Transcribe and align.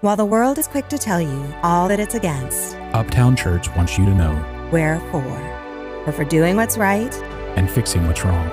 While 0.00 0.14
the 0.14 0.24
world 0.24 0.58
is 0.58 0.68
quick 0.68 0.86
to 0.90 0.96
tell 0.96 1.20
you 1.20 1.54
all 1.64 1.88
that 1.88 1.98
it's 1.98 2.14
against, 2.14 2.76
Uptown 2.94 3.34
Church 3.34 3.68
wants 3.74 3.98
you 3.98 4.04
to 4.04 4.14
know 4.14 4.32
we're 4.72 5.00
for. 5.10 5.24
We're 6.06 6.12
for 6.12 6.22
doing 6.24 6.54
what's 6.54 6.78
right, 6.78 7.12
and 7.56 7.68
fixing 7.68 8.06
what's 8.06 8.24
wrong 8.24 8.48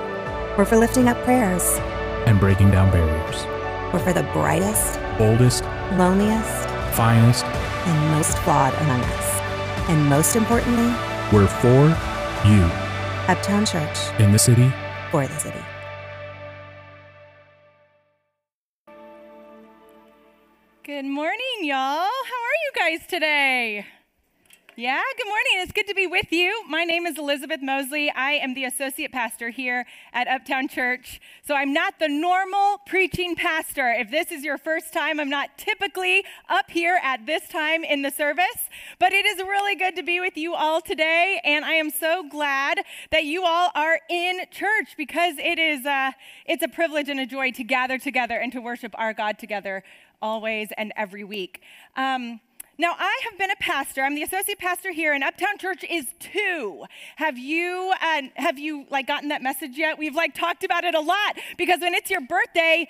we're 0.58 0.64
for 0.64 0.76
lifting 0.76 1.06
up 1.06 1.16
prayers, 1.22 1.62
and 2.26 2.40
breaking 2.40 2.72
down 2.72 2.90
barriers. 2.90 3.44
we're 3.92 4.00
for 4.00 4.12
the 4.12 4.24
brightest, 4.32 4.98
Boldest, 5.18 5.62
loneliest, 5.92 6.68
finest, 6.96 7.44
and 7.44 8.10
most 8.10 8.36
flawed 8.38 8.74
among 8.74 9.00
us. 9.02 9.40
And 9.88 10.04
most 10.08 10.34
importantly, 10.34 10.92
we're 11.32 11.46
for 11.46 11.86
you 12.44 12.62
Uptown 13.28 13.64
Church 13.64 13.96
in 14.18 14.32
the 14.32 14.38
city. 14.40 14.72
for 15.12 15.28
the 15.28 15.38
city. 15.38 15.75
Good 20.96 21.04
morning, 21.04 21.58
y'all. 21.60 21.76
How 21.76 22.06
are 22.08 22.58
you 22.64 22.72
guys 22.98 23.06
today? 23.06 23.84
Yeah, 24.76 25.02
good 25.16 25.26
morning. 25.26 25.52
It's 25.56 25.72
good 25.72 25.86
to 25.88 25.94
be 25.94 26.06
with 26.06 26.32
you. 26.32 26.64
My 26.68 26.84
name 26.84 27.04
is 27.04 27.18
Elizabeth 27.18 27.60
Mosley. 27.62 28.10
I 28.10 28.32
am 28.32 28.54
the 28.54 28.64
associate 28.64 29.12
pastor 29.12 29.50
here 29.50 29.84
at 30.14 30.26
Uptown 30.26 30.68
Church. 30.68 31.20
So 31.42 31.54
I'm 31.54 31.74
not 31.74 31.98
the 31.98 32.08
normal 32.08 32.78
preaching 32.86 33.36
pastor. 33.36 33.90
If 33.90 34.10
this 34.10 34.30
is 34.30 34.42
your 34.42 34.56
first 34.56 34.92
time, 34.94 35.20
I'm 35.20 35.28
not 35.28 35.58
typically 35.58 36.24
up 36.48 36.70
here 36.70 36.98
at 37.02 37.26
this 37.26 37.46
time 37.48 37.84
in 37.84 38.00
the 38.00 38.10
service, 38.10 38.70
but 38.98 39.12
it 39.12 39.26
is 39.26 39.38
really 39.38 39.76
good 39.76 39.96
to 39.96 40.02
be 40.02 40.20
with 40.20 40.36
you 40.36 40.54
all 40.54 40.80
today. 40.80 41.40
And 41.44 41.64
I 41.64 41.72
am 41.72 41.90
so 41.90 42.26
glad 42.28 42.80
that 43.10 43.24
you 43.24 43.44
all 43.44 43.70
are 43.74 43.98
in 44.08 44.40
church 44.50 44.94
because 44.96 45.36
it 45.38 45.58
is 45.58 45.84
uh, 45.84 46.12
it's 46.46 46.62
a 46.62 46.68
privilege 46.68 47.08
and 47.10 47.20
a 47.20 47.26
joy 47.26 47.50
to 47.52 47.64
gather 47.64 47.98
together 47.98 48.36
and 48.36 48.52
to 48.52 48.60
worship 48.60 48.94
our 48.98 49.12
God 49.14 49.38
together 49.38 49.82
always 50.20 50.68
and 50.76 50.92
every 50.96 51.24
week. 51.24 51.60
Um, 51.96 52.40
now, 52.78 52.94
I 52.98 53.20
have 53.30 53.38
been 53.38 53.50
a 53.50 53.56
pastor. 53.56 54.02
I'm 54.02 54.14
the 54.14 54.22
associate 54.22 54.58
pastor 54.58 54.92
here, 54.92 55.14
and 55.14 55.24
Uptown 55.24 55.56
Church 55.58 55.82
is 55.88 56.06
two. 56.18 56.84
Have 57.16 57.38
you 57.38 57.92
uh, 58.02 58.22
have 58.34 58.58
you 58.58 58.84
like 58.90 59.06
gotten 59.06 59.30
that 59.30 59.42
message 59.42 59.78
yet? 59.78 59.98
We've 59.98 60.14
like 60.14 60.34
talked 60.34 60.62
about 60.62 60.84
it 60.84 60.94
a 60.94 61.00
lot 61.00 61.38
because 61.56 61.80
when 61.80 61.94
it's 61.94 62.10
your 62.10 62.20
birthday, 62.20 62.86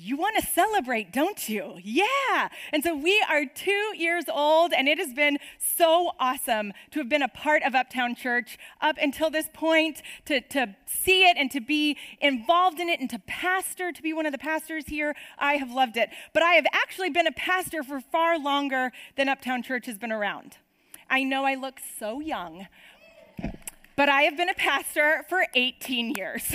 you 0.00 0.16
want 0.16 0.36
to 0.38 0.46
celebrate, 0.46 1.12
don't 1.12 1.48
you? 1.48 1.78
Yeah. 1.82 2.48
And 2.72 2.82
so 2.82 2.96
we 2.96 3.22
are 3.28 3.44
two 3.44 3.92
years 3.96 4.24
old, 4.32 4.72
and 4.72 4.88
it 4.88 4.98
has 4.98 5.12
been 5.12 5.38
so 5.58 6.12
awesome 6.18 6.72
to 6.92 7.00
have 7.00 7.08
been 7.08 7.22
a 7.22 7.28
part 7.28 7.62
of 7.62 7.74
Uptown 7.74 8.14
Church 8.14 8.58
up 8.80 8.96
until 9.00 9.28
this 9.28 9.48
point, 9.52 10.00
to, 10.24 10.40
to 10.40 10.74
see 10.86 11.28
it 11.28 11.36
and 11.36 11.50
to 11.50 11.60
be 11.60 11.98
involved 12.20 12.80
in 12.80 12.88
it 12.88 13.00
and 13.00 13.10
to 13.10 13.18
pastor, 13.18 13.92
to 13.92 14.02
be 14.02 14.14
one 14.14 14.24
of 14.24 14.32
the 14.32 14.38
pastors 14.38 14.86
here. 14.86 15.14
I 15.38 15.54
have 15.54 15.70
loved 15.70 15.98
it. 15.98 16.08
But 16.32 16.42
I 16.42 16.54
have 16.54 16.66
actually 16.72 17.10
been 17.10 17.26
a 17.26 17.32
pastor 17.32 17.82
for 17.82 18.00
far 18.00 18.38
longer 18.38 18.92
than 19.16 19.28
Uptown 19.28 19.62
Church 19.62 19.84
has 19.84 19.98
been 19.98 20.12
around. 20.12 20.56
I 21.10 21.24
know 21.24 21.44
I 21.44 21.56
look 21.56 21.78
so 21.98 22.20
young, 22.20 22.68
but 23.96 24.08
I 24.08 24.22
have 24.22 24.36
been 24.36 24.48
a 24.48 24.54
pastor 24.54 25.26
for 25.28 25.44
18 25.54 26.14
years, 26.16 26.42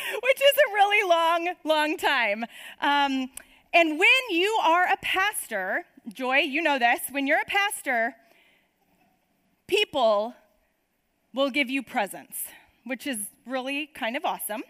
which 0.22 0.40
is 0.40 0.56
a 0.68 0.74
really 0.74 1.08
long, 1.08 1.54
long 1.64 1.96
time. 1.96 2.44
Um, 2.80 3.30
and 3.72 3.98
when 3.98 4.22
you 4.30 4.58
are 4.62 4.84
a 4.84 4.96
pastor, 5.02 5.84
Joy, 6.12 6.38
you 6.38 6.62
know 6.62 6.78
this, 6.78 7.00
when 7.10 7.26
you're 7.26 7.40
a 7.40 7.44
pastor, 7.44 8.14
people 9.66 10.34
will 11.32 11.50
give 11.50 11.70
you 11.70 11.82
presents, 11.82 12.44
which 12.84 13.06
is 13.06 13.18
really 13.46 13.86
kind 13.86 14.16
of 14.16 14.24
awesome. 14.24 14.62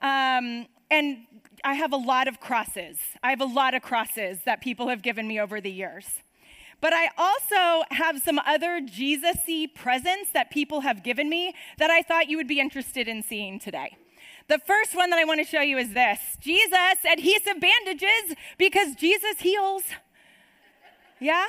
Um, 0.00 0.66
and 0.90 1.18
I 1.64 1.74
have 1.74 1.92
a 1.92 1.96
lot 1.96 2.28
of 2.28 2.40
crosses. 2.40 2.98
I 3.22 3.30
have 3.30 3.40
a 3.40 3.46
lot 3.46 3.74
of 3.74 3.82
crosses 3.82 4.40
that 4.44 4.60
people 4.60 4.88
have 4.88 5.02
given 5.02 5.28
me 5.28 5.38
over 5.40 5.60
the 5.60 5.70
years. 5.70 6.06
But 6.80 6.92
I 6.92 7.10
also 7.16 7.84
have 7.90 8.20
some 8.20 8.40
other 8.40 8.80
Jesus 8.80 9.36
y 9.46 9.68
presents 9.72 10.32
that 10.32 10.50
people 10.50 10.80
have 10.80 11.04
given 11.04 11.28
me 11.28 11.54
that 11.78 11.90
I 11.90 12.02
thought 12.02 12.28
you 12.28 12.36
would 12.36 12.48
be 12.48 12.58
interested 12.58 13.06
in 13.06 13.22
seeing 13.22 13.60
today. 13.60 13.96
The 14.48 14.58
first 14.58 14.94
one 14.94 15.10
that 15.10 15.18
I 15.18 15.24
want 15.24 15.40
to 15.40 15.46
show 15.46 15.60
you 15.60 15.78
is 15.78 15.94
this 15.94 16.18
Jesus 16.40 16.96
adhesive 17.10 17.60
bandages 17.60 18.36
because 18.58 18.94
Jesus 18.96 19.40
heals. 19.40 19.82
Yeah? 21.20 21.46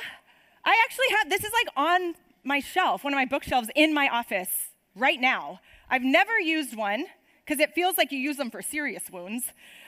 I 0.64 0.82
actually 0.84 1.16
have, 1.18 1.28
this 1.28 1.44
is 1.44 1.52
like 1.52 1.68
on 1.76 2.14
my 2.44 2.60
shelf, 2.60 3.04
one 3.04 3.12
of 3.12 3.18
my 3.18 3.24
bookshelves 3.24 3.68
in 3.74 3.92
my 3.92 4.08
office 4.08 4.50
right 4.94 5.20
now. 5.20 5.60
I've 5.90 6.02
never 6.02 6.38
used 6.38 6.76
one 6.76 7.04
because 7.44 7.60
it 7.60 7.74
feels 7.74 7.98
like 7.98 8.12
you 8.12 8.18
use 8.18 8.36
them 8.36 8.50
for 8.50 8.62
serious 8.62 9.10
wounds. 9.10 9.44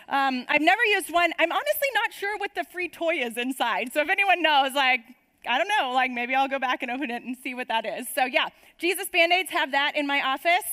Um, 0.09 0.45
I've 0.49 0.61
never 0.61 0.85
used 0.85 1.11
one. 1.11 1.33
I'm 1.39 1.53
honestly 1.53 1.89
not 1.95 2.13
sure 2.13 2.37
what 2.39 2.55
the 2.55 2.65
free 2.65 2.89
toy 2.89 3.15
is 3.15 3.37
inside. 3.37 3.93
So 3.93 4.01
if 4.03 4.09
anyone 4.09 4.43
knows, 4.43 4.73
like, 4.75 5.01
I 5.49 5.59
don't 5.59 5.69
know, 5.69 5.93
like 5.93 6.11
maybe 6.11 6.35
I'll 6.35 6.49
go 6.49 6.59
back 6.59 6.83
and 6.83 6.91
open 6.91 7.11
it 7.11 7.23
and 7.23 7.37
see 7.37 7.55
what 7.55 7.69
that 7.69 7.87
is. 7.87 8.07
So 8.15 8.25
yeah, 8.25 8.49
Jesus 8.79 9.09
Band-Aids 9.09 9.51
have 9.51 9.71
that 9.73 9.97
in 9.97 10.07
my 10.07 10.21
office. 10.21 10.65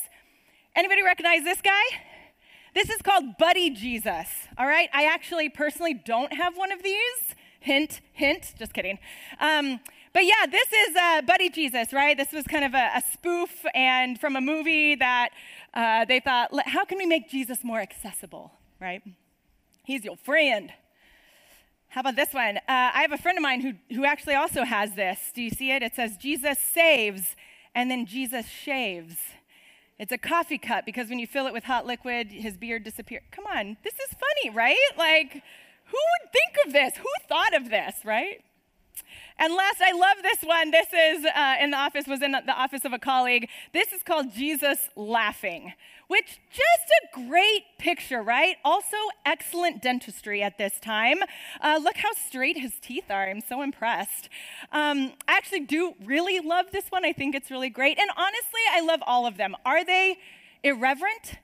Anybody 0.76 1.04
recognize 1.04 1.44
this 1.44 1.62
guy? 1.62 1.84
This 2.74 2.90
is 2.90 3.04
called 3.04 3.38
Buddy 3.38 3.70
Jesus, 3.70 4.28
all 4.58 4.66
right? 4.66 4.90
I 4.94 5.06
actually 5.06 5.48
personally 5.48 5.94
don't 5.94 6.34
have 6.34 6.58
one 6.58 6.72
of 6.72 6.82
these. 6.82 7.36
Hint, 7.60 8.02
hint, 8.14 8.56
just 8.58 8.74
kidding. 8.74 8.98
Um, 9.40 9.80
but 10.12 10.26
yeah, 10.26 10.48
this 10.50 10.68
is 10.74 10.96
uh, 10.96 11.22
Buddy 11.22 11.50
Jesus, 11.50 11.94
right? 11.94 12.18
This 12.18 12.32
was 12.32 12.46
kind 12.46 12.66
of 12.66 12.74
a, 12.74 12.90
a 12.96 13.04
spoof 13.14 13.64
and 13.76 14.20
from 14.20 14.36
a 14.36 14.42
movie 14.42 14.96
that 14.96 15.30
uh, 15.76 16.06
they 16.06 16.20
thought, 16.20 16.50
how 16.68 16.84
can 16.84 16.98
we 16.98 17.06
make 17.06 17.30
Jesus 17.30 17.64
more 17.64 17.80
accessible, 17.80 18.52
right? 18.82 19.04
He's 19.84 20.04
your 20.04 20.18
friend. 20.18 20.74
How 21.90 22.02
about 22.02 22.16
this 22.16 22.34
one? 22.34 22.58
Uh, 22.58 22.62
I 22.68 23.02
have 23.02 23.12
a 23.12 23.20
friend 23.20 23.38
of 23.38 23.44
mine 23.44 23.62
who, 23.62 23.96
who 23.96 24.04
actually 24.04 24.36
also 24.36 24.64
has 24.64 24.94
this. 24.96 25.20
Do 25.36 25.44
you 25.44 25.52
see 25.52 25.70
it? 25.70 25.84
It 25.84 25.94
says, 25.96 26.18
Jesus 26.18 26.58
saves, 26.58 27.36
and 27.76 27.92
then 27.92 28.08
Jesus 28.08 28.48
shaves. 28.48 29.16
It's 30.00 30.12
a 30.12 30.18
coffee 30.18 30.58
cup 30.58 30.86
because 30.86 31.10
when 31.10 31.20
you 31.20 31.28
fill 31.28 31.48
it 31.48 31.54
with 31.54 31.66
hot 31.66 31.86
liquid, 31.86 32.32
his 32.32 32.58
beard 32.58 32.84
disappears. 32.84 33.24
Come 33.32 33.46
on, 33.46 33.78
this 33.84 33.94
is 33.94 34.16
funny, 34.20 34.56
right? 34.56 34.78
Like, 34.98 35.34
who 35.86 35.98
would 35.98 36.32
think 36.32 36.66
of 36.66 36.74
this? 36.74 36.98
Who 36.98 37.10
thought 37.28 37.56
of 37.56 37.70
this, 37.70 37.96
right? 38.04 38.42
And 39.38 39.54
last, 39.54 39.82
I 39.82 39.92
love 39.92 40.18
this 40.22 40.42
one. 40.44 40.72
This 40.72 40.88
is 40.94 41.26
uh, 41.26 41.56
in 41.60 41.72
the 41.72 41.78
office, 41.78 42.08
was 42.08 42.22
in 42.22 42.32
the 42.32 42.54
office 42.54 42.86
of 42.86 42.94
a 42.94 43.00
colleague. 43.00 43.50
This 43.74 43.92
is 43.92 44.04
called 44.04 44.34
Jesus 44.34 44.90
Laughing, 44.96 45.74
which 46.08 46.40
just 46.52 46.92
a 47.04 47.28
great 47.28 47.64
picture, 47.80 48.22
right? 48.22 48.58
Also, 48.64 48.98
excellent 49.26 49.82
dentistry 49.82 50.44
at 50.44 50.58
this 50.58 50.80
time. 50.80 51.18
Uh, 51.62 51.80
look 51.82 51.98
how 51.98 52.12
straight 52.14 52.58
his 52.58 52.74
teeth 52.82 53.10
are. 53.10 53.30
I'm 53.30 53.42
so 53.42 53.62
impressed. 53.62 54.30
Um, 54.72 55.14
I 55.28 55.38
actually 55.38 55.62
do 55.62 55.94
really 56.04 56.40
love 56.40 56.68
this 56.72 56.86
one. 56.90 57.06
I 57.06 57.14
think 57.14 57.36
it's 57.36 57.50
really 57.50 57.70
great. 57.70 57.98
And 57.98 58.10
honestly, 58.16 58.62
I 58.72 58.82
love 58.82 59.02
all 59.06 59.26
of 59.26 59.38
them. 59.38 59.56
Are 59.66 59.84
they 59.84 60.18
irreverent? 60.64 61.38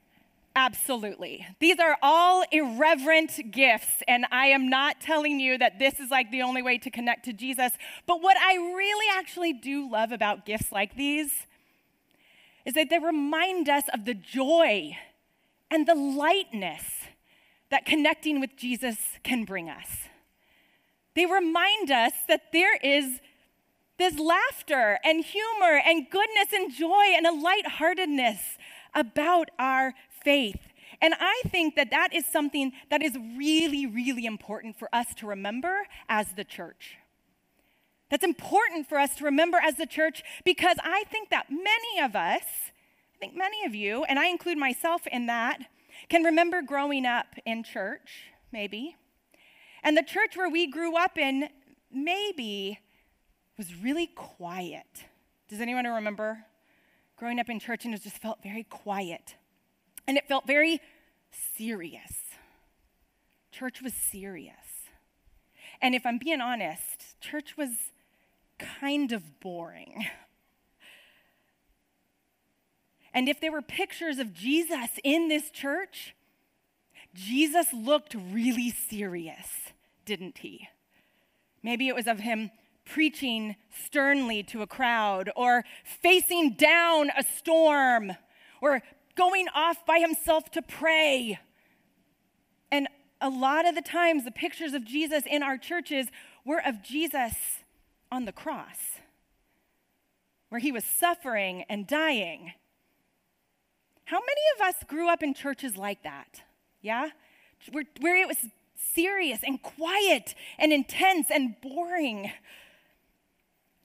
Absolutely. 0.55 1.45
These 1.59 1.79
are 1.79 1.97
all 2.01 2.43
irreverent 2.51 3.51
gifts, 3.51 4.03
and 4.07 4.25
I 4.31 4.47
am 4.47 4.69
not 4.69 4.99
telling 4.99 5.39
you 5.39 5.57
that 5.57 5.79
this 5.79 5.99
is 5.99 6.09
like 6.09 6.31
the 6.31 6.41
only 6.41 6.61
way 6.61 6.77
to 6.79 6.89
connect 6.89 7.25
to 7.25 7.33
Jesus. 7.33 7.71
But 8.05 8.21
what 8.21 8.35
I 8.37 8.55
really 8.55 9.05
actually 9.17 9.53
do 9.53 9.89
love 9.89 10.11
about 10.11 10.45
gifts 10.45 10.71
like 10.71 10.95
these 10.95 11.31
is 12.65 12.73
that 12.73 12.89
they 12.89 12.99
remind 12.99 13.69
us 13.69 13.85
of 13.93 14.05
the 14.05 14.13
joy 14.13 14.97
and 15.71 15.87
the 15.87 15.95
lightness 15.95 16.83
that 17.69 17.85
connecting 17.85 18.39
with 18.39 18.57
Jesus 18.57 18.97
can 19.23 19.45
bring 19.45 19.69
us. 19.69 19.87
They 21.15 21.25
remind 21.25 21.91
us 21.91 22.13
that 22.27 22.51
there 22.51 22.75
is 22.77 23.19
this 23.97 24.17
laughter 24.17 24.99
and 25.03 25.23
humor 25.23 25.81
and 25.85 26.09
goodness 26.09 26.53
and 26.53 26.73
joy 26.73 27.13
and 27.15 27.27
a 27.27 27.31
lightheartedness 27.31 28.57
about 28.95 29.49
our 29.59 29.93
faith. 30.23 30.59
And 31.01 31.13
I 31.19 31.41
think 31.47 31.75
that 31.75 31.91
that 31.91 32.13
is 32.13 32.25
something 32.25 32.73
that 32.89 33.01
is 33.01 33.17
really, 33.37 33.85
really 33.85 34.25
important 34.25 34.77
for 34.77 34.93
us 34.93 35.13
to 35.15 35.27
remember 35.27 35.87
as 36.09 36.33
the 36.33 36.43
church. 36.43 36.97
That's 38.09 38.23
important 38.23 38.89
for 38.89 38.97
us 38.97 39.15
to 39.17 39.25
remember 39.25 39.59
as 39.63 39.75
the 39.75 39.85
church 39.85 40.23
because 40.43 40.77
I 40.83 41.03
think 41.11 41.29
that 41.29 41.49
many 41.49 42.03
of 42.03 42.15
us, 42.15 42.43
I 43.15 43.17
think 43.19 43.35
many 43.35 43.65
of 43.65 43.75
you, 43.75 44.03
and 44.03 44.17
I 44.17 44.27
include 44.27 44.57
myself 44.57 45.05
in 45.07 45.27
that, 45.27 45.61
can 46.09 46.23
remember 46.23 46.61
growing 46.61 47.05
up 47.05 47.27
in 47.45 47.63
church, 47.63 48.31
maybe. 48.51 48.95
And 49.83 49.95
the 49.95 50.03
church 50.03 50.35
where 50.35 50.49
we 50.49 50.67
grew 50.67 50.97
up 50.97 51.17
in, 51.17 51.49
maybe, 51.91 52.79
was 53.57 53.75
really 53.75 54.07
quiet. 54.07 55.05
Does 55.47 55.61
anyone 55.61 55.85
remember 55.85 56.45
growing 57.17 57.39
up 57.39 57.49
in 57.49 57.59
church 57.59 57.85
and 57.85 57.93
it 57.93 58.01
just 58.01 58.17
felt 58.17 58.41
very 58.41 58.63
quiet? 58.63 59.35
And 60.09 60.17
it 60.17 60.27
felt 60.27 60.47
very 60.47 60.81
serious. 61.55 62.31
Church 63.51 63.79
was 63.79 63.93
serious. 63.93 64.87
And 65.83 65.93
if 65.93 66.03
I'm 66.03 66.17
being 66.17 66.41
honest, 66.41 67.21
church 67.21 67.55
was 67.55 67.69
kind 68.57 69.11
of 69.11 69.39
boring. 69.39 70.07
And 73.11 73.27
if 73.27 73.41
there 73.41 73.51
were 73.51 73.63
pictures 73.63 74.19
of 74.19 74.35
Jesus 74.35 74.99
in 75.03 75.29
this 75.29 75.49
church, 75.49 76.15
Jesus 77.15 77.73
looked 77.73 78.13
really 78.13 78.69
serious, 78.69 79.47
didn't 80.05 80.37
he? 80.37 80.67
Maybe 81.63 81.87
it 81.87 81.95
was 81.95 82.05
of 82.05 82.19
him 82.19 82.51
preaching 82.85 83.55
sternly 83.83 84.43
to 84.43 84.61
a 84.61 84.67
crowd, 84.67 85.31
or 85.35 85.65
facing 85.83 86.51
down 86.53 87.09
a 87.17 87.23
storm, 87.23 88.11
or 88.61 88.83
going 89.19 89.47
off 89.53 89.85
by 89.85 89.99
himself 89.99 90.49
to 90.51 90.61
pray. 90.61 91.37
And 92.71 92.87
a 93.19 93.29
lot 93.29 93.67
of 93.67 93.75
the 93.75 93.81
times, 93.81 94.23
the 94.23 94.31
pictures 94.31 94.73
of 94.73 94.85
Jesus 94.85 95.23
in 95.29 95.43
our 95.43 95.57
churches 95.57 96.07
were 96.45 96.61
of 96.65 96.81
Jesus 96.81 97.35
on 98.09 98.23
the 98.23 98.31
cross, 98.31 99.01
where 100.47 100.61
he 100.61 100.71
was 100.71 100.85
suffering 100.85 101.65
and 101.69 101.85
dying. 101.85 102.53
How 104.05 104.19
many 104.19 104.41
of 104.55 104.67
us 104.69 104.83
grew 104.87 105.09
up 105.09 105.21
in 105.21 105.33
churches 105.33 105.75
like 105.75 106.01
that? 106.03 106.41
Yeah? 106.81 107.09
Where, 107.71 107.83
where 107.99 108.15
it 108.15 108.27
was 108.27 108.37
serious 108.93 109.39
and 109.43 109.61
quiet 109.61 110.33
and 110.57 110.71
intense 110.71 111.27
and 111.29 111.55
boring. 111.61 112.31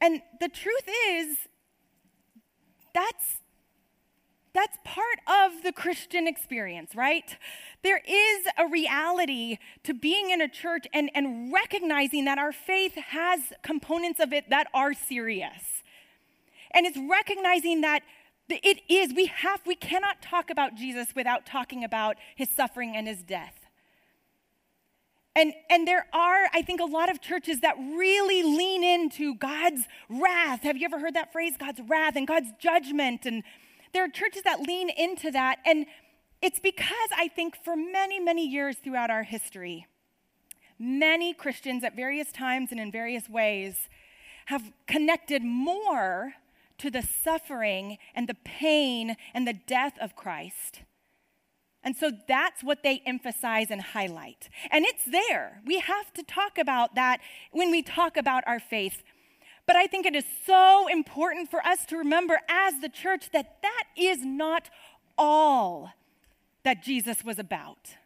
And 0.00 0.22
the 0.40 0.48
truth 0.48 0.88
is, 1.08 1.36
that's 2.94 3.38
that's 4.54 4.78
part 4.84 5.18
of 5.26 5.62
the 5.64 5.72
Christian 5.72 6.26
experience, 6.28 6.94
right? 6.94 7.36
There 7.82 8.00
is 8.06 8.46
a 8.56 8.68
reality 8.68 9.58
to 9.82 9.92
being 9.92 10.30
in 10.30 10.40
a 10.40 10.48
church 10.48 10.86
and, 10.94 11.10
and 11.14 11.52
recognizing 11.52 12.24
that 12.26 12.38
our 12.38 12.52
faith 12.52 12.94
has 12.94 13.40
components 13.62 14.20
of 14.20 14.32
it 14.32 14.48
that 14.50 14.68
are 14.72 14.94
serious. 14.94 15.82
And 16.72 16.86
it's 16.86 16.98
recognizing 17.10 17.80
that 17.80 18.02
it 18.48 18.80
is, 18.88 19.12
we 19.14 19.26
have, 19.26 19.60
we 19.66 19.74
cannot 19.74 20.22
talk 20.22 20.50
about 20.50 20.76
Jesus 20.76 21.08
without 21.16 21.46
talking 21.46 21.82
about 21.82 22.16
his 22.36 22.48
suffering 22.48 22.94
and 22.96 23.08
his 23.08 23.22
death. 23.22 23.58
And, 25.36 25.52
and 25.68 25.88
there 25.88 26.06
are, 26.12 26.46
I 26.52 26.62
think, 26.62 26.80
a 26.80 26.84
lot 26.84 27.10
of 27.10 27.20
churches 27.20 27.60
that 27.60 27.76
really 27.76 28.42
lean 28.44 28.84
into 28.84 29.34
God's 29.34 29.82
wrath. 30.08 30.62
Have 30.62 30.76
you 30.76 30.84
ever 30.84 31.00
heard 31.00 31.14
that 31.14 31.32
phrase? 31.32 31.54
God's 31.58 31.80
wrath 31.88 32.14
and 32.14 32.26
God's 32.26 32.50
judgment. 32.60 33.26
And 33.26 33.42
there 33.94 34.04
are 34.04 34.08
churches 34.08 34.42
that 34.42 34.60
lean 34.60 34.90
into 34.90 35.30
that. 35.30 35.60
And 35.64 35.86
it's 36.42 36.60
because 36.60 37.08
I 37.16 37.28
think 37.28 37.56
for 37.64 37.74
many, 37.74 38.20
many 38.20 38.46
years 38.46 38.76
throughout 38.76 39.10
our 39.10 39.22
history, 39.22 39.86
many 40.78 41.32
Christians 41.32 41.82
at 41.84 41.96
various 41.96 42.30
times 42.32 42.70
and 42.70 42.78
in 42.78 42.92
various 42.92 43.28
ways 43.28 43.88
have 44.46 44.72
connected 44.86 45.42
more 45.42 46.34
to 46.76 46.90
the 46.90 47.02
suffering 47.02 47.96
and 48.14 48.28
the 48.28 48.36
pain 48.44 49.16
and 49.32 49.46
the 49.46 49.54
death 49.54 49.94
of 50.00 50.16
Christ. 50.16 50.82
And 51.82 51.96
so 51.96 52.10
that's 52.26 52.64
what 52.64 52.82
they 52.82 53.02
emphasize 53.06 53.70
and 53.70 53.80
highlight. 53.80 54.48
And 54.70 54.84
it's 54.84 55.04
there. 55.04 55.60
We 55.66 55.78
have 55.78 56.12
to 56.14 56.22
talk 56.22 56.58
about 56.58 56.94
that 56.94 57.20
when 57.52 57.70
we 57.70 57.82
talk 57.82 58.16
about 58.16 58.42
our 58.46 58.58
faith. 58.58 59.02
But 59.66 59.76
I 59.76 59.86
think 59.86 60.04
it 60.06 60.14
is 60.14 60.24
so 60.46 60.86
important 60.88 61.50
for 61.50 61.64
us 61.66 61.86
to 61.86 61.96
remember 61.96 62.40
as 62.48 62.80
the 62.80 62.88
church 62.88 63.30
that 63.32 63.62
that 63.62 63.84
is 63.96 64.24
not 64.24 64.68
all 65.16 65.90
that 66.64 66.82
Jesus 66.82 67.24
was 67.24 67.38
about. 67.38 67.96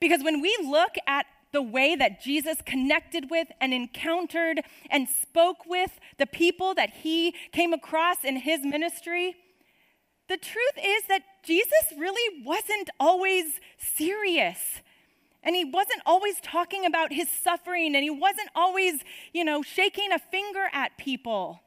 Because 0.00 0.22
when 0.22 0.40
we 0.40 0.56
look 0.62 0.94
at 1.06 1.26
the 1.52 1.62
way 1.62 1.96
that 1.96 2.22
Jesus 2.22 2.58
connected 2.64 3.30
with 3.30 3.48
and 3.60 3.74
encountered 3.74 4.60
and 4.88 5.08
spoke 5.08 5.66
with 5.66 5.98
the 6.18 6.26
people 6.26 6.74
that 6.74 6.90
he 6.90 7.34
came 7.52 7.72
across 7.72 8.24
in 8.24 8.36
his 8.36 8.60
ministry, 8.64 9.36
the 10.28 10.36
truth 10.36 10.78
is 10.78 11.02
that 11.08 11.22
Jesus 11.44 11.92
really 11.98 12.44
wasn't 12.44 12.88
always 13.00 13.60
serious. 13.78 14.80
And 15.42 15.56
he 15.56 15.64
wasn't 15.64 16.02
always 16.04 16.40
talking 16.42 16.84
about 16.84 17.12
his 17.12 17.28
suffering, 17.28 17.94
and 17.94 18.02
he 18.02 18.10
wasn't 18.10 18.50
always, 18.54 19.00
you 19.32 19.44
know, 19.44 19.62
shaking 19.62 20.12
a 20.12 20.18
finger 20.18 20.66
at 20.72 20.98
people. 20.98 21.60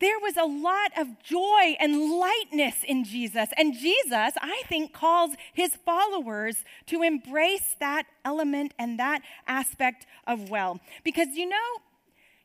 There 0.00 0.18
was 0.18 0.36
a 0.36 0.44
lot 0.44 0.90
of 0.98 1.22
joy 1.22 1.76
and 1.78 2.10
lightness 2.10 2.76
in 2.86 3.04
Jesus. 3.04 3.48
And 3.56 3.74
Jesus, 3.74 4.32
I 4.40 4.62
think, 4.68 4.92
calls 4.92 5.30
his 5.52 5.76
followers 5.76 6.64
to 6.86 7.02
embrace 7.02 7.76
that 7.80 8.04
element 8.24 8.74
and 8.78 8.98
that 8.98 9.22
aspect 9.46 10.06
of 10.26 10.50
well. 10.50 10.80
Because 11.04 11.28
you 11.36 11.48
know, 11.48 11.56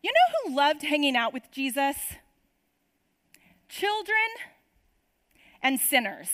you 0.02 0.12
know 0.12 0.50
who 0.50 0.56
loved 0.56 0.84
hanging 0.84 1.16
out 1.16 1.34
with 1.34 1.52
Jesus? 1.52 1.98
Children 3.68 4.30
and 5.62 5.80
sinners. 5.80 6.30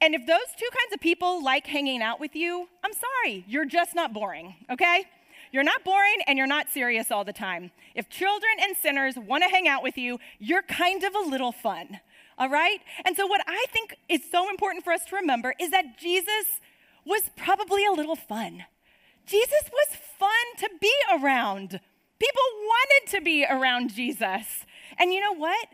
And 0.00 0.14
if 0.14 0.26
those 0.26 0.38
two 0.56 0.68
kinds 0.70 0.94
of 0.94 1.00
people 1.00 1.42
like 1.42 1.66
hanging 1.66 2.02
out 2.02 2.20
with 2.20 2.36
you, 2.36 2.68
I'm 2.84 2.92
sorry, 2.92 3.44
you're 3.48 3.64
just 3.64 3.94
not 3.94 4.12
boring, 4.12 4.54
okay? 4.70 5.04
You're 5.50 5.64
not 5.64 5.82
boring 5.84 6.18
and 6.26 6.38
you're 6.38 6.46
not 6.46 6.68
serious 6.68 7.10
all 7.10 7.24
the 7.24 7.32
time. 7.32 7.70
If 7.94 8.08
children 8.08 8.52
and 8.60 8.76
sinners 8.76 9.16
want 9.16 9.42
to 9.42 9.48
hang 9.48 9.66
out 9.66 9.82
with 9.82 9.98
you, 9.98 10.18
you're 10.38 10.62
kind 10.62 11.02
of 11.02 11.14
a 11.14 11.28
little 11.28 11.52
fun, 11.52 12.00
all 12.36 12.48
right? 12.48 12.78
And 13.04 13.16
so, 13.16 13.26
what 13.26 13.40
I 13.46 13.64
think 13.72 13.96
is 14.08 14.20
so 14.30 14.48
important 14.50 14.84
for 14.84 14.92
us 14.92 15.04
to 15.06 15.16
remember 15.16 15.54
is 15.58 15.70
that 15.70 15.98
Jesus 15.98 16.60
was 17.04 17.22
probably 17.36 17.84
a 17.86 17.92
little 17.92 18.16
fun. 18.16 18.64
Jesus 19.26 19.70
was 19.72 19.96
fun 20.18 20.30
to 20.58 20.70
be 20.80 20.92
around. 21.12 21.80
People 22.18 22.42
wanted 22.62 23.10
to 23.16 23.20
be 23.20 23.44
around 23.44 23.94
Jesus. 23.94 24.64
And 24.98 25.12
you 25.12 25.20
know 25.20 25.34
what? 25.34 25.68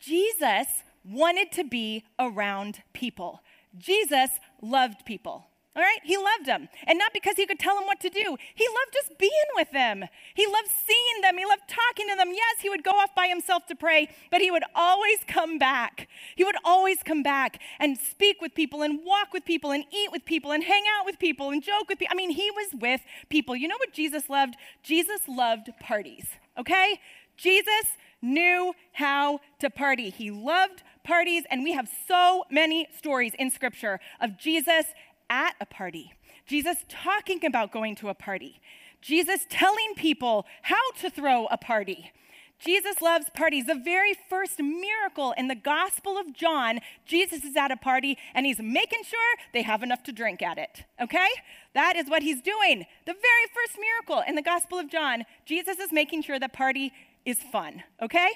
Jesus 0.00 0.66
wanted 1.08 1.52
to 1.52 1.64
be 1.64 2.04
around 2.18 2.82
people. 2.92 3.40
Jesus 3.78 4.30
loved 4.60 5.04
people. 5.04 5.46
All 5.76 5.82
right? 5.82 6.00
He 6.04 6.16
loved 6.16 6.46
them. 6.46 6.70
And 6.86 6.98
not 6.98 7.12
because 7.12 7.36
he 7.36 7.44
could 7.44 7.58
tell 7.58 7.76
them 7.76 7.84
what 7.84 8.00
to 8.00 8.08
do. 8.08 8.36
He 8.54 8.66
loved 8.66 8.94
just 8.94 9.18
being 9.18 9.30
with 9.56 9.70
them. 9.72 10.04
He 10.34 10.46
loved 10.46 10.68
seeing 10.86 11.20
them. 11.20 11.36
He 11.36 11.44
loved 11.44 11.68
talking 11.68 12.08
to 12.08 12.16
them. 12.16 12.32
Yes, 12.32 12.62
he 12.62 12.70
would 12.70 12.82
go 12.82 12.92
off 12.92 13.14
by 13.14 13.26
himself 13.28 13.66
to 13.66 13.74
pray, 13.74 14.08
but 14.30 14.40
he 14.40 14.50
would 14.50 14.62
always 14.74 15.18
come 15.28 15.58
back. 15.58 16.08
He 16.34 16.44
would 16.44 16.56
always 16.64 17.02
come 17.02 17.22
back 17.22 17.60
and 17.78 17.98
speak 17.98 18.40
with 18.40 18.54
people 18.54 18.80
and 18.80 19.00
walk 19.04 19.34
with 19.34 19.44
people 19.44 19.70
and 19.70 19.84
eat 19.92 20.10
with 20.10 20.24
people 20.24 20.50
and 20.50 20.64
hang 20.64 20.84
out 20.98 21.04
with 21.04 21.18
people 21.18 21.50
and 21.50 21.62
joke 21.62 21.90
with 21.90 21.98
people. 21.98 22.14
I 22.14 22.16
mean, 22.16 22.30
he 22.30 22.50
was 22.50 22.68
with 22.80 23.02
people. 23.28 23.54
You 23.54 23.68
know 23.68 23.78
what 23.78 23.92
Jesus 23.92 24.30
loved? 24.30 24.56
Jesus 24.82 25.20
loved 25.28 25.68
parties. 25.78 26.24
Okay? 26.58 26.98
Jesus 27.36 27.98
knew 28.22 28.72
how 28.92 29.40
to 29.60 29.68
party. 29.68 30.08
He 30.08 30.30
loved 30.30 30.82
parties, 31.06 31.44
and 31.50 31.62
we 31.62 31.72
have 31.72 31.88
so 32.06 32.44
many 32.50 32.88
stories 32.98 33.32
in 33.38 33.50
Scripture 33.50 34.00
of 34.20 34.36
Jesus 34.36 34.86
at 35.30 35.54
a 35.60 35.66
party, 35.66 36.12
Jesus 36.46 36.84
talking 36.88 37.44
about 37.44 37.72
going 37.72 37.94
to 37.96 38.08
a 38.08 38.14
party, 38.14 38.60
Jesus 39.00 39.46
telling 39.48 39.94
people 39.96 40.46
how 40.62 40.90
to 41.00 41.08
throw 41.08 41.46
a 41.46 41.56
party. 41.56 42.12
Jesus 42.58 43.02
loves 43.02 43.26
parties. 43.34 43.66
The 43.66 43.74
very 43.74 44.14
first 44.30 44.60
miracle 44.60 45.34
in 45.36 45.48
the 45.48 45.54
Gospel 45.54 46.16
of 46.16 46.32
John, 46.32 46.80
Jesus 47.04 47.44
is 47.44 47.54
at 47.54 47.70
a 47.70 47.76
party 47.76 48.16
and 48.34 48.46
he's 48.46 48.58
making 48.58 49.02
sure 49.04 49.36
they 49.52 49.60
have 49.60 49.82
enough 49.82 50.02
to 50.04 50.12
drink 50.12 50.40
at 50.40 50.56
it. 50.56 50.84
Okay? 51.00 51.28
That 51.74 51.96
is 51.96 52.08
what 52.08 52.22
he's 52.22 52.40
doing. 52.40 52.86
The 53.04 53.12
very 53.12 53.46
first 53.52 53.78
miracle 53.78 54.24
in 54.26 54.36
the 54.36 54.42
Gospel 54.42 54.78
of 54.78 54.90
John, 54.90 55.24
Jesus 55.44 55.78
is 55.78 55.92
making 55.92 56.22
sure 56.22 56.38
the 56.38 56.48
party 56.48 56.92
is 57.26 57.38
fun. 57.38 57.82
Okay? 58.00 58.30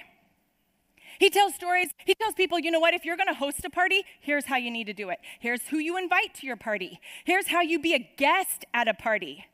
He 1.21 1.29
tells 1.29 1.55
stories. 1.55 1.91
He 2.07 2.15
tells 2.15 2.33
people, 2.33 2.59
you 2.59 2.71
know 2.71 2.81
what, 2.81 2.95
if 2.95 3.05
you're 3.05 3.19
going 3.19 3.29
to 3.29 3.35
host 3.35 3.63
a 3.67 3.71
party, 3.71 4.05
here's 4.21 4.47
how 4.47 4.57
you 4.57 4.71
need 4.71 4.87
to 4.87 4.95
do 4.95 5.11
it. 5.11 5.19
Here's 5.39 5.61
who 5.69 5.77
you 5.77 5.99
invite 5.99 6.33
to 6.37 6.47
your 6.47 6.57
party. 6.57 6.99
Here's 7.25 7.49
how 7.49 7.61
you 7.61 7.79
be 7.79 7.93
a 7.93 8.11
guest 8.17 8.65
at 8.73 8.89
a 8.89 8.95
party. 8.95 9.45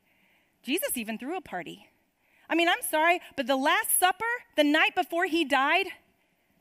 Jesus 0.62 0.96
even 0.96 1.18
threw 1.18 1.36
a 1.36 1.40
party. 1.40 1.88
I 2.48 2.54
mean, 2.54 2.68
I'm 2.68 2.82
sorry, 2.88 3.20
but 3.36 3.48
the 3.48 3.56
Last 3.56 3.98
Supper, 3.98 4.24
the 4.56 4.62
night 4.62 4.94
before 4.94 5.24
he 5.24 5.44
died, 5.44 5.88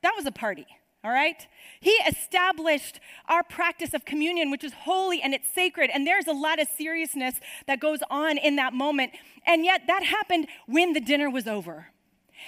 that 0.01 0.13
was 0.17 0.25
a 0.25 0.31
party. 0.31 0.65
All 1.03 1.11
right? 1.11 1.45
He 1.81 1.91
established 1.91 2.99
our 3.27 3.43
practice 3.43 3.93
of 3.93 4.05
communion, 4.05 4.49
which 4.49 4.63
is 4.63 4.73
holy 4.73 5.21
and 5.21 5.35
it's 5.35 5.47
sacred. 5.53 5.91
And 5.93 6.07
there's 6.07 6.25
a 6.25 6.33
lot 6.33 6.59
of 6.59 6.67
seriousness 6.67 7.35
that 7.67 7.79
goes 7.79 7.99
on 8.09 8.39
in 8.39 8.55
that 8.55 8.73
moment. 8.73 9.11
And 9.45 9.63
yet, 9.63 9.81
that 9.85 10.01
happened 10.01 10.47
when 10.65 10.93
the 10.93 10.99
dinner 10.99 11.29
was 11.29 11.45
over. 11.45 11.89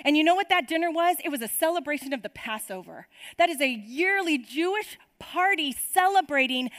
And 0.04 0.18
you 0.18 0.24
know 0.24 0.36
what 0.36 0.50
that 0.50 0.68
dinner 0.68 0.92
was? 0.92 1.18
It 1.24 1.30
was 1.30 1.42
a 1.42 1.48
celebration 1.48 2.14
of 2.14 2.22
the 2.24 2.30
Passover. 2.30 3.08
That 3.38 3.50
is 3.50 3.62
a 3.62 3.68
yearly 3.68 4.38
Jewish 4.38 4.98
party 5.20 5.76
celebrating 5.94 6.70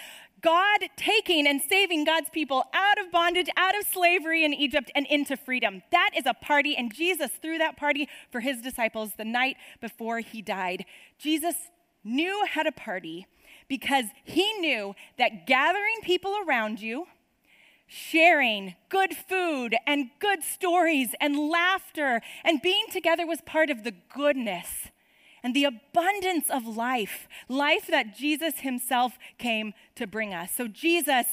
God 0.41 0.81
taking 0.97 1.47
and 1.47 1.61
saving 1.61 2.05
God's 2.05 2.31
people 2.31 2.65
out 2.73 2.99
of 2.99 3.11
bondage, 3.11 3.49
out 3.57 3.77
of 3.77 3.87
slavery 3.87 4.45
in 4.45 4.55
Egypt, 4.55 4.91
and 4.95 5.07
into 5.07 5.37
freedom. 5.37 5.83
That 5.91 6.11
is 6.17 6.27
a 6.27 6.35
party, 6.35 6.77
and 6.77 6.95
Jesus 6.95 7.31
threw 7.43 7.59
that 7.59 7.77
party 7.77 8.09
for 8.31 8.41
his 8.41 8.63
disciples 8.63 9.13
the 9.17 9.25
night 9.25 9.57
before 9.81 10.21
he 10.21 10.43
died. 10.43 10.85
Jesus 11.19 11.57
knew 12.05 12.47
how 12.49 12.63
to 12.63 12.73
party 12.73 13.27
because 13.69 14.05
he 14.25 14.51
knew 14.55 14.95
that 15.19 15.47
gathering 15.47 15.97
people 16.03 16.35
around 16.47 16.81
you, 16.81 17.07
sharing 17.89 18.77
good 18.89 19.17
food 19.17 19.75
and 19.87 20.11
good 20.21 20.43
stories 20.43 21.15
and 21.21 21.49
laughter 21.49 22.21
and 22.45 22.63
being 22.63 22.85
together 22.93 23.27
was 23.27 23.41
part 23.41 23.71
of 23.71 23.83
the 23.83 23.95
goodness 24.15 24.89
and 25.43 25.55
the 25.55 25.65
abundance 25.65 26.51
of 26.51 26.67
life, 26.67 27.29
life 27.49 27.87
that 27.89 28.17
Jesus 28.17 28.61
himself 28.61 29.19
came 29.39 29.73
to 29.95 30.07
bring 30.07 30.35
us. 30.35 30.51
So, 30.55 30.69
Jesus, 30.69 31.27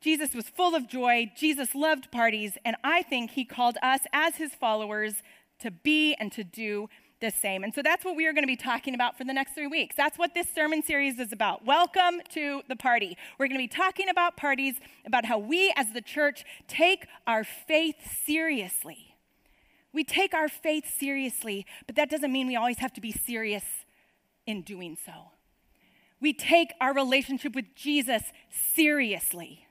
Jesus 0.00 0.34
was 0.34 0.48
full 0.48 0.74
of 0.74 0.88
joy. 0.88 1.30
Jesus 1.36 1.74
loved 1.74 2.10
parties. 2.10 2.58
And 2.64 2.76
I 2.82 3.02
think 3.02 3.32
he 3.32 3.44
called 3.44 3.76
us 3.82 4.00
as 4.12 4.36
his 4.36 4.54
followers 4.54 5.22
to 5.60 5.70
be 5.70 6.14
and 6.14 6.32
to 6.32 6.42
do 6.42 6.88
the 7.22 7.30
same. 7.30 7.64
And 7.64 7.72
so 7.72 7.80
that's 7.80 8.04
what 8.04 8.16
we 8.16 8.26
are 8.26 8.34
going 8.34 8.42
to 8.42 8.48
be 8.48 8.56
talking 8.56 8.94
about 8.94 9.16
for 9.16 9.24
the 9.24 9.32
next 9.32 9.54
three 9.54 9.68
weeks. 9.68 9.96
That's 9.96 10.18
what 10.18 10.34
this 10.34 10.48
sermon 10.54 10.82
series 10.82 11.18
is 11.18 11.32
about. 11.32 11.64
Welcome 11.64 12.20
to 12.34 12.60
the 12.68 12.76
party. 12.76 13.16
We're 13.38 13.46
going 13.46 13.58
to 13.58 13.64
be 13.64 13.74
talking 13.74 14.10
about 14.10 14.36
parties, 14.36 14.74
about 15.06 15.24
how 15.24 15.38
we 15.38 15.72
as 15.76 15.92
the 15.92 16.02
church 16.02 16.44
take 16.68 17.06
our 17.26 17.44
faith 17.44 17.96
seriously. 18.26 19.14
We 19.94 20.04
take 20.04 20.34
our 20.34 20.48
faith 20.48 20.84
seriously, 20.98 21.64
but 21.86 21.96
that 21.96 22.10
doesn't 22.10 22.32
mean 22.32 22.48
we 22.48 22.56
always 22.56 22.78
have 22.78 22.92
to 22.94 23.00
be 23.00 23.12
serious 23.12 23.64
in 24.46 24.62
doing 24.62 24.98
so. 25.02 25.12
We 26.20 26.32
take 26.32 26.72
our 26.80 26.92
relationship 26.92 27.54
with 27.54 27.74
Jesus 27.74 28.22
seriously. 28.50 29.66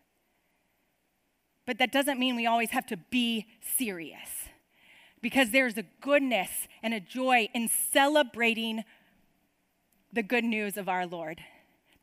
But 1.65 1.79
that 1.79 1.91
doesn't 1.91 2.19
mean 2.19 2.35
we 2.35 2.47
always 2.47 2.71
have 2.71 2.85
to 2.87 2.97
be 2.97 3.45
serious. 3.77 4.40
Because 5.21 5.51
there's 5.51 5.77
a 5.77 5.83
goodness 6.01 6.49
and 6.81 6.93
a 6.93 6.99
joy 6.99 7.49
in 7.53 7.69
celebrating 7.91 8.83
the 10.11 10.23
good 10.23 10.43
news 10.43 10.77
of 10.77 10.89
our 10.89 11.05
Lord. 11.05 11.41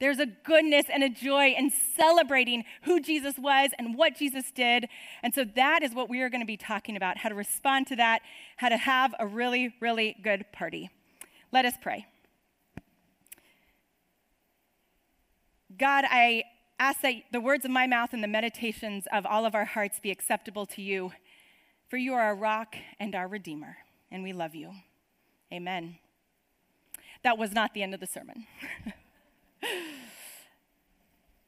There's 0.01 0.21
a 0.21 0.27
goodness 0.27 0.85
and 0.93 1.03
a 1.03 1.09
joy 1.09 1.55
in 1.59 1.73
celebrating 1.97 2.65
who 2.83 3.01
Jesus 3.01 3.35
was 3.37 3.71
and 3.79 3.97
what 3.97 4.17
Jesus 4.17 4.53
did. 4.53 4.89
And 5.25 5.35
so 5.35 5.45
that 5.57 5.83
is 5.83 5.93
what 5.93 6.09
we 6.09 6.21
are 6.21 6.31
going 6.31 6.41
to 6.41 6.47
be 6.47 6.57
talking 6.57 6.97
about 6.97 7.19
how 7.19 7.29
to 7.29 7.35
respond 7.35 7.89
to 7.89 7.97
that, 7.97 8.23
how 8.57 8.69
to 8.69 8.77
have 8.77 9.15
a 9.19 9.27
really, 9.27 9.75
really 9.81 10.17
good 10.23 10.47
party. 10.53 10.89
Let 11.53 11.65
us 11.65 11.75
pray. 11.81 12.07
God, 15.77 16.05
I 16.09 16.45
ask 16.79 17.01
that 17.01 17.15
the 17.33 17.41
words 17.41 17.65
of 17.65 17.73
my 17.73 17.89
mouth 17.89 18.13
and 18.13 18.23
the 18.23 18.29
meditations 18.29 19.07
of 19.13 19.27
all 19.27 19.45
of 19.45 19.55
our 19.55 19.65
hearts 19.65 19.99
be 20.01 20.13
acceptable 20.13 20.65
to 20.67 20.83
you, 20.83 21.13
for 21.89 21.97
you 21.97 22.13
are 22.15 22.21
our 22.21 22.35
rock 22.37 22.77
and 23.01 23.15
our 23.15 23.27
redeemer, 23.27 23.79
and 24.11 24.23
we 24.23 24.33
love 24.33 24.55
you. 24.55 24.73
Amen. 25.53 25.99
That 27.25 27.39
was 27.39 27.53
not 27.53 27.75
the 27.75 27.83
end 27.83 27.95
of 27.95 28.01
the 28.01 28.07
sermon. 28.07 28.47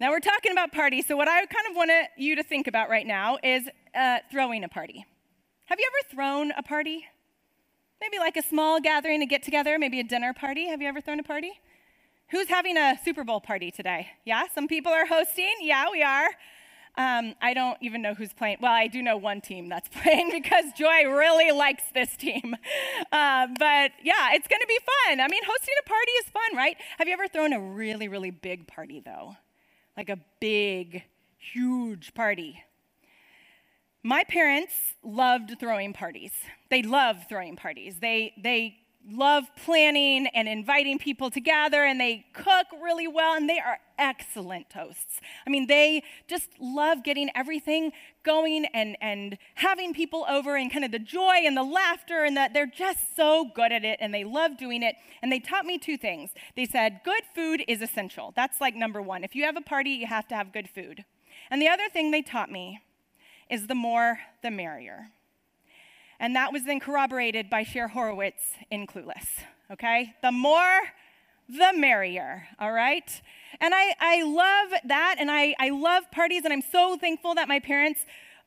now 0.01 0.11
we're 0.11 0.21
talking 0.21 0.53
about 0.53 0.73
parties, 0.73 1.07
so 1.07 1.17
what 1.17 1.29
I 1.29 1.41
kind 1.47 1.67
of 1.69 1.77
want 1.77 1.91
you 2.17 2.37
to 2.37 2.43
think 2.43 2.67
about 2.67 2.89
right 2.89 3.07
now 3.07 3.39
is 3.43 3.69
uh, 3.95 4.19
throwing 4.31 4.65
a 4.65 4.69
party. 4.69 5.05
Have 5.67 5.79
you 5.79 5.89
ever 5.95 6.15
thrown 6.15 6.53
a 6.53 6.63
party? 6.63 7.07
Maybe 8.01 8.19
like 8.19 8.37
a 8.37 8.43
small 8.43 8.81
gathering, 8.81 9.23
a 9.23 9.27
get 9.27 9.43
together, 9.43 9.79
maybe 9.79 10.01
a 10.01 10.05
dinner 10.05 10.33
party. 10.33 10.69
Have 10.69 10.81
you 10.81 10.89
ever 10.89 11.03
thrown 11.03 11.21
a 11.21 11.23
party? 11.23 11.53
Who's 12.31 12.49
having 12.49 12.77
a 12.77 12.99
Super 13.05 13.25
Bowl 13.25 13.41
party 13.41 13.71
today? 13.71 14.09
Yeah, 14.25 14.45
some 14.55 14.69
people 14.69 14.91
are 14.91 15.05
hosting. 15.05 15.55
Yeah, 15.61 15.91
we 15.91 16.03
are. 16.03 16.29
Um, 16.97 17.35
I 17.41 17.55
don't 17.55 17.79
even 17.81 18.03
know 18.03 18.15
who's 18.15 18.33
playing. 18.33 18.59
Well, 18.61 18.73
I 18.73 18.87
do 18.87 19.01
know 19.03 19.17
one 19.17 19.41
team 19.41 19.69
that's 19.69 19.89
playing 20.03 20.31
because 20.33 20.65
Joy 20.77 21.05
really 21.07 21.53
likes 21.53 21.85
this 21.95 22.17
team. 22.17 22.57
Uh, 23.13 23.49
but 23.59 23.91
yeah, 24.05 24.31
it's 24.35 24.47
going 24.47 24.61
to 24.61 24.67
be 24.69 24.79
fun. 25.09 25.21
I 25.21 25.27
mean, 25.27 25.43
hosting 25.45 25.75
a 25.81 25.89
party 25.89 26.13
is 26.13 26.27
fun, 26.27 26.57
right? 26.57 26.77
Have 26.99 27.09
you 27.09 27.13
ever 27.15 27.27
thrown 27.27 27.53
a 27.53 27.61
really, 27.61 28.07
really 28.07 28.31
big 28.31 28.69
party, 28.69 29.03
though? 29.05 29.37
Like 29.97 30.09
a 30.09 30.19
big, 30.39 31.03
huge 31.39 32.15
party? 32.15 32.63
My 34.05 34.23
parents 34.25 34.75
loved 35.03 35.59
throwing 35.59 35.93
parties. 35.93 36.33
They 36.71 36.83
love 36.83 37.27
throwing 37.29 37.57
parties. 37.57 37.97
They, 38.01 38.33
they 38.41 38.77
love 39.09 39.45
planning 39.65 40.27
and 40.35 40.49
inviting 40.49 40.99
people 40.99 41.31
to 41.31 41.41
gather, 41.41 41.85
and 41.85 42.01
they 42.01 42.27
cook 42.33 42.67
really 42.83 43.09
well, 43.09 43.35
and 43.35 43.49
they 43.49 43.59
are 43.59 43.79
excellent 43.99 44.73
hosts. 44.73 45.21
I 45.47 45.51
mean, 45.51 45.67
they 45.67 46.03
just 46.29 46.49
love 46.61 47.03
getting 47.03 47.31
everything 47.35 47.93
going 48.23 48.67
and, 48.67 48.97
and 49.01 49.39
having 49.55 49.95
people 49.95 50.27
over, 50.29 50.57
and 50.57 50.71
kind 50.73 50.85
of 50.85 50.93
the 50.93 50.99
joy 50.99 51.41
and 51.45 51.57
the 51.57 51.63
laughter, 51.63 52.25
and 52.25 52.37
that 52.37 52.53
they're 52.53 52.67
just 52.67 53.17
so 53.17 53.51
good 53.55 53.73
at 53.73 53.85
it, 53.85 53.99
and 54.01 54.13
they 54.13 54.25
love 54.25 54.57
doing 54.59 54.83
it. 54.83 54.97
And 55.23 55.33
they 55.33 55.41
taught 55.41 55.65
me 55.65 55.79
two 55.79 55.97
things. 55.97 56.31
They 56.57 56.67
said, 56.67 57.01
good 57.05 57.23
food 57.35 57.63
is 57.67 57.83
essential. 57.83 58.33
That's 58.37 58.61
like 58.61 58.75
number 58.75 59.03
one. 59.03 59.25
If 59.25 59.35
you 59.35 59.45
have 59.45 59.57
a 59.57 59.63
party, 59.63 59.91
you 59.91 60.07
have 60.07 60.29
to 60.29 60.35
have 60.35 60.53
good 60.53 60.69
food. 60.69 61.05
And 61.51 61.61
the 61.61 61.69
other 61.69 61.89
thing 61.89 62.11
they 62.11 62.23
taught 62.23 62.51
me 62.51 62.81
is 63.51 63.67
the 63.67 63.75
more, 63.75 64.21
the 64.43 64.51
merrier. 64.51 65.11
And 66.21 66.37
that 66.37 66.53
was 66.53 66.65
then 66.65 66.79
corroborated 66.79 67.49
by 67.49 67.65
Cher 67.65 67.89
Horowitz 67.89 68.43
in 68.71 68.87
Clueless. 68.87 69.27
Okay? 69.73 70.15
The 70.23 70.31
more, 70.31 70.81
the 71.49 71.73
merrier. 71.75 72.47
All 72.61 72.73
right? 72.73 73.21
And 73.59 73.75
I, 73.75 73.95
I 73.99 74.23
love 74.23 74.81
that. 74.85 75.17
And 75.19 75.31
I, 75.31 75.55
I 75.59 75.71
love 75.71 76.05
parties. 76.13 76.45
And 76.45 76.53
I'm 76.53 76.63
so 76.63 76.99
thankful 76.99 77.35
that 77.37 77.49
my 77.49 77.59
parents 77.59 78.01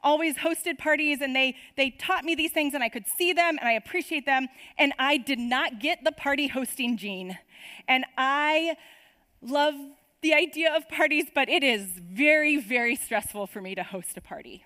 always 0.04 0.36
hosted 0.36 0.78
parties 0.78 1.22
and 1.22 1.36
they, 1.36 1.56
they 1.76 1.90
taught 1.90 2.24
me 2.24 2.36
these 2.36 2.52
things 2.52 2.74
and 2.74 2.84
I 2.84 2.90
could 2.90 3.06
see 3.18 3.34
them 3.34 3.58
and 3.60 3.68
I 3.68 3.72
appreciate 3.72 4.28
them. 4.28 4.48
And 4.78 4.94
I 5.00 5.18
did 5.18 5.40
not 5.40 5.80
get 5.80 6.04
the 6.04 6.12
party 6.12 6.48
hosting 6.48 6.96
gene. 6.98 7.40
And 7.88 8.06
I 8.18 8.78
love 9.42 9.74
the 10.22 10.34
idea 10.34 10.74
of 10.76 10.88
parties, 10.90 11.26
but 11.34 11.50
it 11.50 11.64
is 11.64 11.88
very, 11.98 12.58
very 12.58 12.96
stressful 12.96 13.48
for 13.48 13.62
me 13.62 13.74
to 13.76 13.84
host 13.84 14.16
a 14.16 14.22
party. 14.22 14.66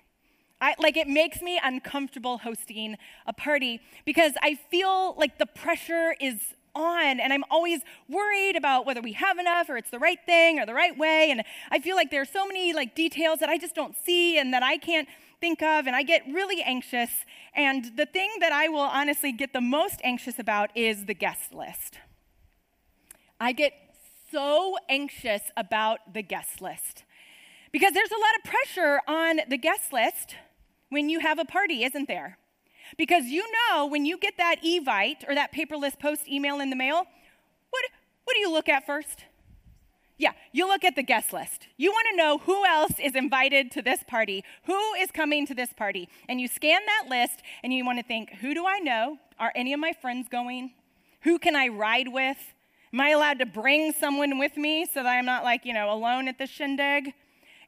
I, 0.60 0.74
like 0.78 0.96
it 0.96 1.08
makes 1.08 1.40
me 1.40 1.60
uncomfortable 1.62 2.38
hosting 2.38 2.96
a 3.26 3.32
party 3.32 3.80
because 4.04 4.32
I 4.42 4.56
feel 4.70 5.14
like 5.16 5.38
the 5.38 5.46
pressure 5.46 6.14
is 6.20 6.54
on 6.74 7.20
and 7.20 7.32
I'm 7.32 7.44
always 7.50 7.80
worried 8.08 8.56
about 8.56 8.86
whether 8.86 9.00
we 9.00 9.12
have 9.12 9.38
enough 9.38 9.68
or 9.68 9.76
it's 9.76 9.90
the 9.90 9.98
right 9.98 10.18
thing 10.26 10.58
or 10.58 10.66
the 10.66 10.74
right 10.74 10.96
way 10.96 11.30
and 11.30 11.42
I 11.70 11.80
feel 11.80 11.96
like 11.96 12.10
there 12.10 12.22
are 12.22 12.26
so 12.26 12.46
many 12.46 12.72
like 12.72 12.94
details 12.94 13.40
that 13.40 13.48
I 13.48 13.58
just 13.58 13.74
don't 13.74 13.96
see 13.96 14.38
and 14.38 14.52
that 14.52 14.62
I 14.62 14.78
can't 14.78 15.08
think 15.40 15.62
of 15.62 15.86
and 15.86 15.94
I 15.94 16.02
get 16.02 16.22
really 16.26 16.62
anxious 16.62 17.10
and 17.54 17.96
the 17.96 18.06
thing 18.06 18.30
that 18.40 18.52
I 18.52 18.68
will 18.68 18.80
honestly 18.80 19.32
get 19.32 19.52
the 19.52 19.60
most 19.60 20.00
anxious 20.04 20.38
about 20.38 20.76
is 20.76 21.06
the 21.06 21.14
guest 21.14 21.54
list. 21.54 21.98
I 23.40 23.52
get 23.52 23.72
so 24.30 24.76
anxious 24.88 25.42
about 25.56 26.12
the 26.12 26.22
guest 26.22 26.60
list 26.60 27.04
because 27.72 27.92
there's 27.92 28.10
a 28.10 28.14
lot 28.14 28.36
of 28.36 28.44
pressure 28.44 29.00
on 29.06 29.40
the 29.48 29.58
guest 29.58 29.92
list 29.92 30.34
when 30.90 31.08
you 31.08 31.20
have 31.20 31.38
a 31.38 31.44
party, 31.44 31.84
isn't 31.84 32.08
there? 32.08 32.38
Because 32.96 33.24
you 33.24 33.44
know 33.52 33.86
when 33.86 34.06
you 34.06 34.18
get 34.18 34.36
that 34.38 34.62
evite 34.64 35.28
or 35.28 35.34
that 35.34 35.52
paperless 35.52 35.98
post 35.98 36.28
email 36.28 36.60
in 36.60 36.70
the 36.70 36.76
mail, 36.76 37.04
what, 37.70 37.84
what 38.24 38.34
do 38.34 38.40
you 38.40 38.50
look 38.50 38.68
at 38.68 38.86
first? 38.86 39.24
Yeah, 40.16 40.32
you 40.52 40.66
look 40.66 40.84
at 40.84 40.96
the 40.96 41.02
guest 41.02 41.32
list. 41.32 41.68
You 41.76 41.92
want 41.92 42.06
to 42.10 42.16
know 42.16 42.38
who 42.38 42.66
else 42.66 42.94
is 43.00 43.14
invited 43.14 43.70
to 43.72 43.82
this 43.82 44.02
party, 44.02 44.42
who 44.64 44.94
is 44.94 45.12
coming 45.12 45.46
to 45.46 45.54
this 45.54 45.72
party. 45.72 46.08
And 46.28 46.40
you 46.40 46.48
scan 46.48 46.80
that 46.86 47.08
list 47.08 47.42
and 47.62 47.72
you 47.72 47.84
want 47.84 48.00
to 48.00 48.04
think, 48.04 48.30
who 48.40 48.52
do 48.52 48.66
I 48.66 48.80
know? 48.80 49.18
Are 49.38 49.52
any 49.54 49.72
of 49.72 49.78
my 49.78 49.92
friends 49.92 50.28
going? 50.28 50.72
Who 51.22 51.38
can 51.38 51.54
I 51.54 51.68
ride 51.68 52.08
with? 52.08 52.38
Am 52.92 53.00
I 53.00 53.10
allowed 53.10 53.38
to 53.38 53.46
bring 53.46 53.92
someone 53.92 54.38
with 54.38 54.56
me 54.56 54.86
so 54.86 55.02
that 55.02 55.08
I'm 55.08 55.26
not 55.26 55.44
like, 55.44 55.64
you 55.64 55.74
know, 55.74 55.92
alone 55.92 56.26
at 56.26 56.38
the 56.38 56.46
shindig? 56.46 57.12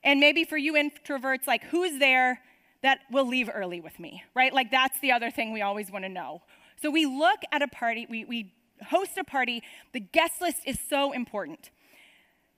And 0.02 0.18
maybe 0.18 0.44
for 0.44 0.56
you 0.56 0.72
introverts, 0.72 1.46
like, 1.46 1.64
who's 1.64 1.98
there 1.98 2.40
that 2.82 3.00
will 3.10 3.26
leave 3.26 3.50
early 3.52 3.80
with 3.80 3.98
me, 3.98 4.22
right? 4.34 4.52
Like 4.52 4.70
that's 4.70 4.98
the 5.00 5.12
other 5.12 5.30
thing 5.30 5.52
we 5.52 5.62
always 5.62 5.90
want 5.90 6.04
to 6.04 6.08
know. 6.08 6.42
So 6.80 6.90
we 6.90 7.06
look 7.06 7.40
at 7.52 7.62
a 7.62 7.68
party, 7.68 8.06
we, 8.08 8.24
we 8.24 8.52
host 8.88 9.12
a 9.18 9.24
party, 9.24 9.62
the 9.92 10.00
guest 10.00 10.40
list 10.40 10.58
is 10.66 10.78
so 10.88 11.12
important. 11.12 11.70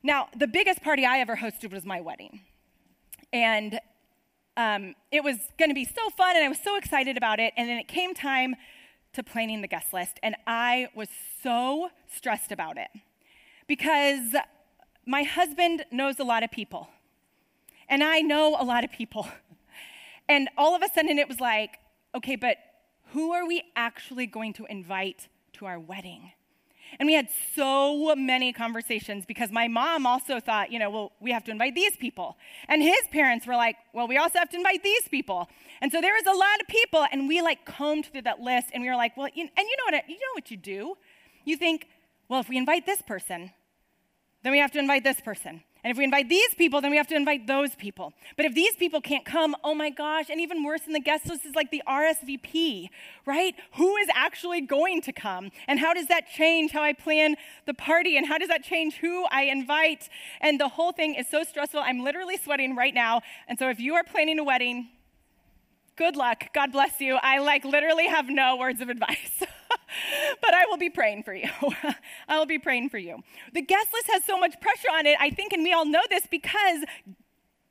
Now, 0.03 0.29
the 0.37 0.47
biggest 0.47 0.83
party 0.83 1.05
I 1.05 1.19
ever 1.19 1.37
hosted 1.37 1.73
was 1.73 1.85
my 1.85 2.01
wedding. 2.01 2.41
And 3.33 3.81
um, 4.57 4.95
it 5.11 5.25
was 5.25 5.37
going 5.59 5.71
to 5.71 5.75
be 5.75 5.85
so 5.85 6.11
fun, 6.11 6.37
and 6.37 6.45
I 6.45 6.49
was 6.49 6.59
so 6.63 6.77
excited 6.77 7.17
about 7.17 7.41
it. 7.41 7.53
And 7.57 7.69
then 7.69 7.79
it 7.79 7.89
came 7.89 8.15
time 8.15 8.55
to 9.15 9.23
planning 9.23 9.61
the 9.61 9.69
guest 9.69 9.93
list, 9.93 10.19
and 10.23 10.35
I 10.47 10.89
was 10.95 11.09
so 11.43 11.91
stressed 12.15 12.51
about 12.51 12.79
it 12.79 12.89
because 13.67 14.35
my 15.07 15.23
husband 15.23 15.85
knows 15.91 16.19
a 16.19 16.25
lot 16.25 16.43
of 16.43 16.51
people, 16.51 16.89
and 17.89 18.03
I 18.03 18.21
know 18.21 18.57
a 18.59 18.65
lot 18.65 18.85
of 18.85 18.93
people. 18.93 19.29
And 20.33 20.49
all 20.57 20.75
of 20.75 20.83
a 20.83 20.89
sudden 20.89 21.19
it 21.19 21.29
was 21.29 21.41
like, 21.41 21.79
okay, 22.15 22.37
but 22.37 22.57
who 23.13 23.33
are 23.33 23.47
we 23.47 23.63
actually 23.77 24.27
going 24.27 24.55
to 24.55 24.65
invite 24.65 25.29
to 25.55 25.67
our 25.67 25.79
wedding? 25.79 26.33
And 26.99 27.07
we 27.07 27.13
had 27.13 27.29
so 27.55 28.15
many 28.17 28.51
conversations 28.51 29.27
because 29.27 29.51
my 29.53 29.69
mom 29.69 30.07
also 30.07 30.41
thought, 30.41 30.73
you 30.73 30.79
know, 30.79 30.89
well, 30.89 31.13
we 31.21 31.33
have 31.33 31.45
to 31.45 31.51
invite 31.51 31.75
these 31.75 31.99
people. 31.99 32.39
And 32.67 32.83
his 32.83 33.03
parents 33.11 33.47
were 33.47 33.57
like, 33.57 33.77
well, 33.93 34.09
we 34.09 34.17
also 34.17 34.39
have 34.39 34.49
to 34.51 34.57
invite 34.57 34.83
these 34.83 35.07
people. 35.07 35.51
And 35.83 35.93
so 35.93 36.01
there 36.01 36.15
was 36.15 36.25
a 36.27 36.39
lot 36.39 36.61
of 36.63 36.67
people, 36.67 37.05
and 37.13 37.29
we 37.29 37.43
like 37.43 37.67
combed 37.67 38.07
through 38.07 38.23
that 38.23 38.41
list, 38.41 38.69
and 38.73 38.83
we 38.83 38.89
were 38.89 38.97
like, 38.97 39.15
well, 39.19 39.29
you, 39.35 39.43
and 39.55 39.67
you 39.69 39.77
know 39.79 39.97
what? 39.97 40.09
You 40.09 40.17
know 40.17 40.33
what 40.35 40.51
you 40.51 40.57
do? 40.57 40.97
You 41.45 41.59
think, 41.59 41.89
well, 42.29 42.41
if 42.41 42.49
we 42.49 42.57
invite 42.57 42.87
this 42.87 43.03
person, 43.03 43.53
then 44.43 44.53
we 44.53 44.61
have 44.61 44.73
to 44.73 44.79
invite 44.79 45.05
this 45.05 45.21
person. 45.21 45.63
And 45.85 45.91
if 45.91 45.99
we 45.99 46.05
invite 46.05 46.29
these 46.29 46.55
people, 46.55 46.81
then 46.81 46.93
we 46.93 46.97
have 46.97 47.09
to 47.09 47.17
invite 47.17 47.49
those 47.49 47.75
people. 47.75 48.13
But 48.37 48.47
if 48.47 48.55
these 48.55 48.77
people 48.77 49.01
can't 49.01 49.25
come, 49.25 49.57
oh 49.65 49.75
my 49.75 49.91
gosh, 49.91 50.31
and 50.31 50.41
even 50.41 50.63
worse 50.63 50.83
than 50.83 50.93
the 50.93 51.01
guest 51.01 51.27
list 51.29 51.45
is 51.45 51.57
like 51.57 51.73
the 51.73 51.83
RSVP, 51.89 52.89
right? 53.27 53.55
Who 53.75 53.97
is 53.97 54.09
actually 54.15 54.61
going 54.61 55.03
to 55.03 55.13
come? 55.13 55.51
And 55.67 55.81
how 55.81 55.93
does 55.93 56.07
that 56.07 56.29
change 56.29 56.71
how 56.71 56.83
I 56.83 56.93
plan 56.93 57.35
the 57.67 57.75
party? 57.75 58.17
And 58.17 58.27
how 58.27 58.39
does 58.39 58.49
that 58.49 58.63
change 58.63 58.97
who 58.97 59.25
I 59.33 59.45
invite? 59.45 60.09
And 60.41 60.61
the 60.61 60.69
whole 60.69 60.93
thing 60.93 61.17
is 61.17 61.27
so 61.29 61.43
stressful. 61.43 61.81
I'm 61.81 61.99
literally 61.99 62.37
sweating 62.37 62.77
right 62.77 62.95
now. 62.95 63.23
And 63.49 63.59
so 63.59 63.69
if 63.69 63.81
you 63.81 63.95
are 63.95 64.05
planning 64.05 64.39
a 64.39 64.45
wedding, 64.45 64.89
good 65.97 66.15
luck. 66.15 66.45
God 66.55 66.71
bless 66.71 67.01
you. 67.01 67.19
I 67.21 67.39
like 67.39 67.65
literally 67.65 68.07
have 68.07 68.29
no 68.29 68.57
words 68.57 68.81
of 68.81 68.89
advice. 68.89 69.43
but 70.41 70.55
I 70.55 70.67
will 70.67 70.77
be 70.77 70.91
praying 70.91 71.23
for 71.23 71.35
you. 71.35 71.49
I 72.29 72.39
will 72.39 72.47
be 72.47 72.59
praying 72.59 72.91
for 72.91 72.99
you. 72.99 73.23
The 73.53 73.63
guest 73.63 73.89
list 73.93 74.09
has 74.09 74.25
so 74.25 74.39
much 74.39 74.61
pressure 74.61 74.89
on 74.93 75.07
it, 75.07 75.17
I 75.21 75.31
think, 75.31 75.53
and 75.53 75.63
we 75.63 75.73
all 75.73 75.85
know 75.85 76.03
this 76.09 76.27
because 76.31 76.85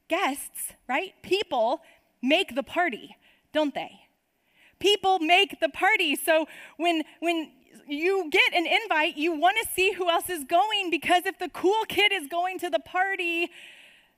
guests, 0.07 0.73
right? 0.87 1.13
People 1.23 1.81
make 2.21 2.55
the 2.55 2.63
party, 2.63 3.15
don't 3.53 3.73
they? 3.73 3.91
People 4.79 5.19
make 5.19 5.59
the 5.59 5.69
party. 5.69 6.15
So 6.15 6.47
when 6.77 7.03
when 7.19 7.51
you 7.87 8.29
get 8.29 8.53
an 8.53 8.65
invite, 8.65 9.17
you 9.17 9.33
want 9.33 9.57
to 9.61 9.67
see 9.73 9.91
who 9.93 10.09
else 10.09 10.29
is 10.29 10.43
going 10.43 10.89
because 10.89 11.25
if 11.25 11.37
the 11.39 11.49
cool 11.49 11.83
kid 11.87 12.11
is 12.11 12.27
going 12.27 12.57
to 12.59 12.69
the 12.69 12.79
party, 12.79 13.49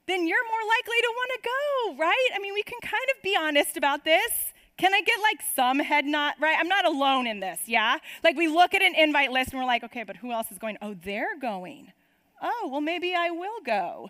then 0.07 0.27
you're 0.27 0.47
more 0.47 0.65
likely 0.67 0.99
to 1.01 1.13
want 1.15 1.31
to 1.35 1.49
go, 1.49 2.03
right? 2.03 2.29
I 2.35 2.39
mean, 2.39 2.53
we 2.53 2.63
can 2.63 2.79
kind 2.81 3.07
of 3.15 3.21
be 3.23 3.35
honest 3.39 3.77
about 3.77 4.03
this. 4.03 4.52
Can 4.77 4.93
I 4.93 5.01
get 5.01 5.19
like 5.21 5.39
some 5.55 5.79
head 5.79 6.05
nod, 6.05 6.33
right? 6.39 6.57
I'm 6.59 6.67
not 6.67 6.85
alone 6.85 7.27
in 7.27 7.39
this, 7.39 7.59
yeah? 7.67 7.97
Like 8.23 8.35
we 8.35 8.47
look 8.47 8.73
at 8.73 8.81
an 8.81 8.95
invite 8.95 9.31
list 9.31 9.51
and 9.51 9.59
we're 9.59 9.67
like, 9.67 9.83
okay, 9.83 10.03
but 10.03 10.17
who 10.17 10.31
else 10.31 10.51
is 10.51 10.57
going? 10.57 10.77
Oh, 10.81 10.95
they're 10.95 11.37
going. 11.39 11.93
Oh, 12.41 12.69
well, 12.71 12.81
maybe 12.81 13.13
I 13.15 13.29
will 13.29 13.61
go. 13.65 14.09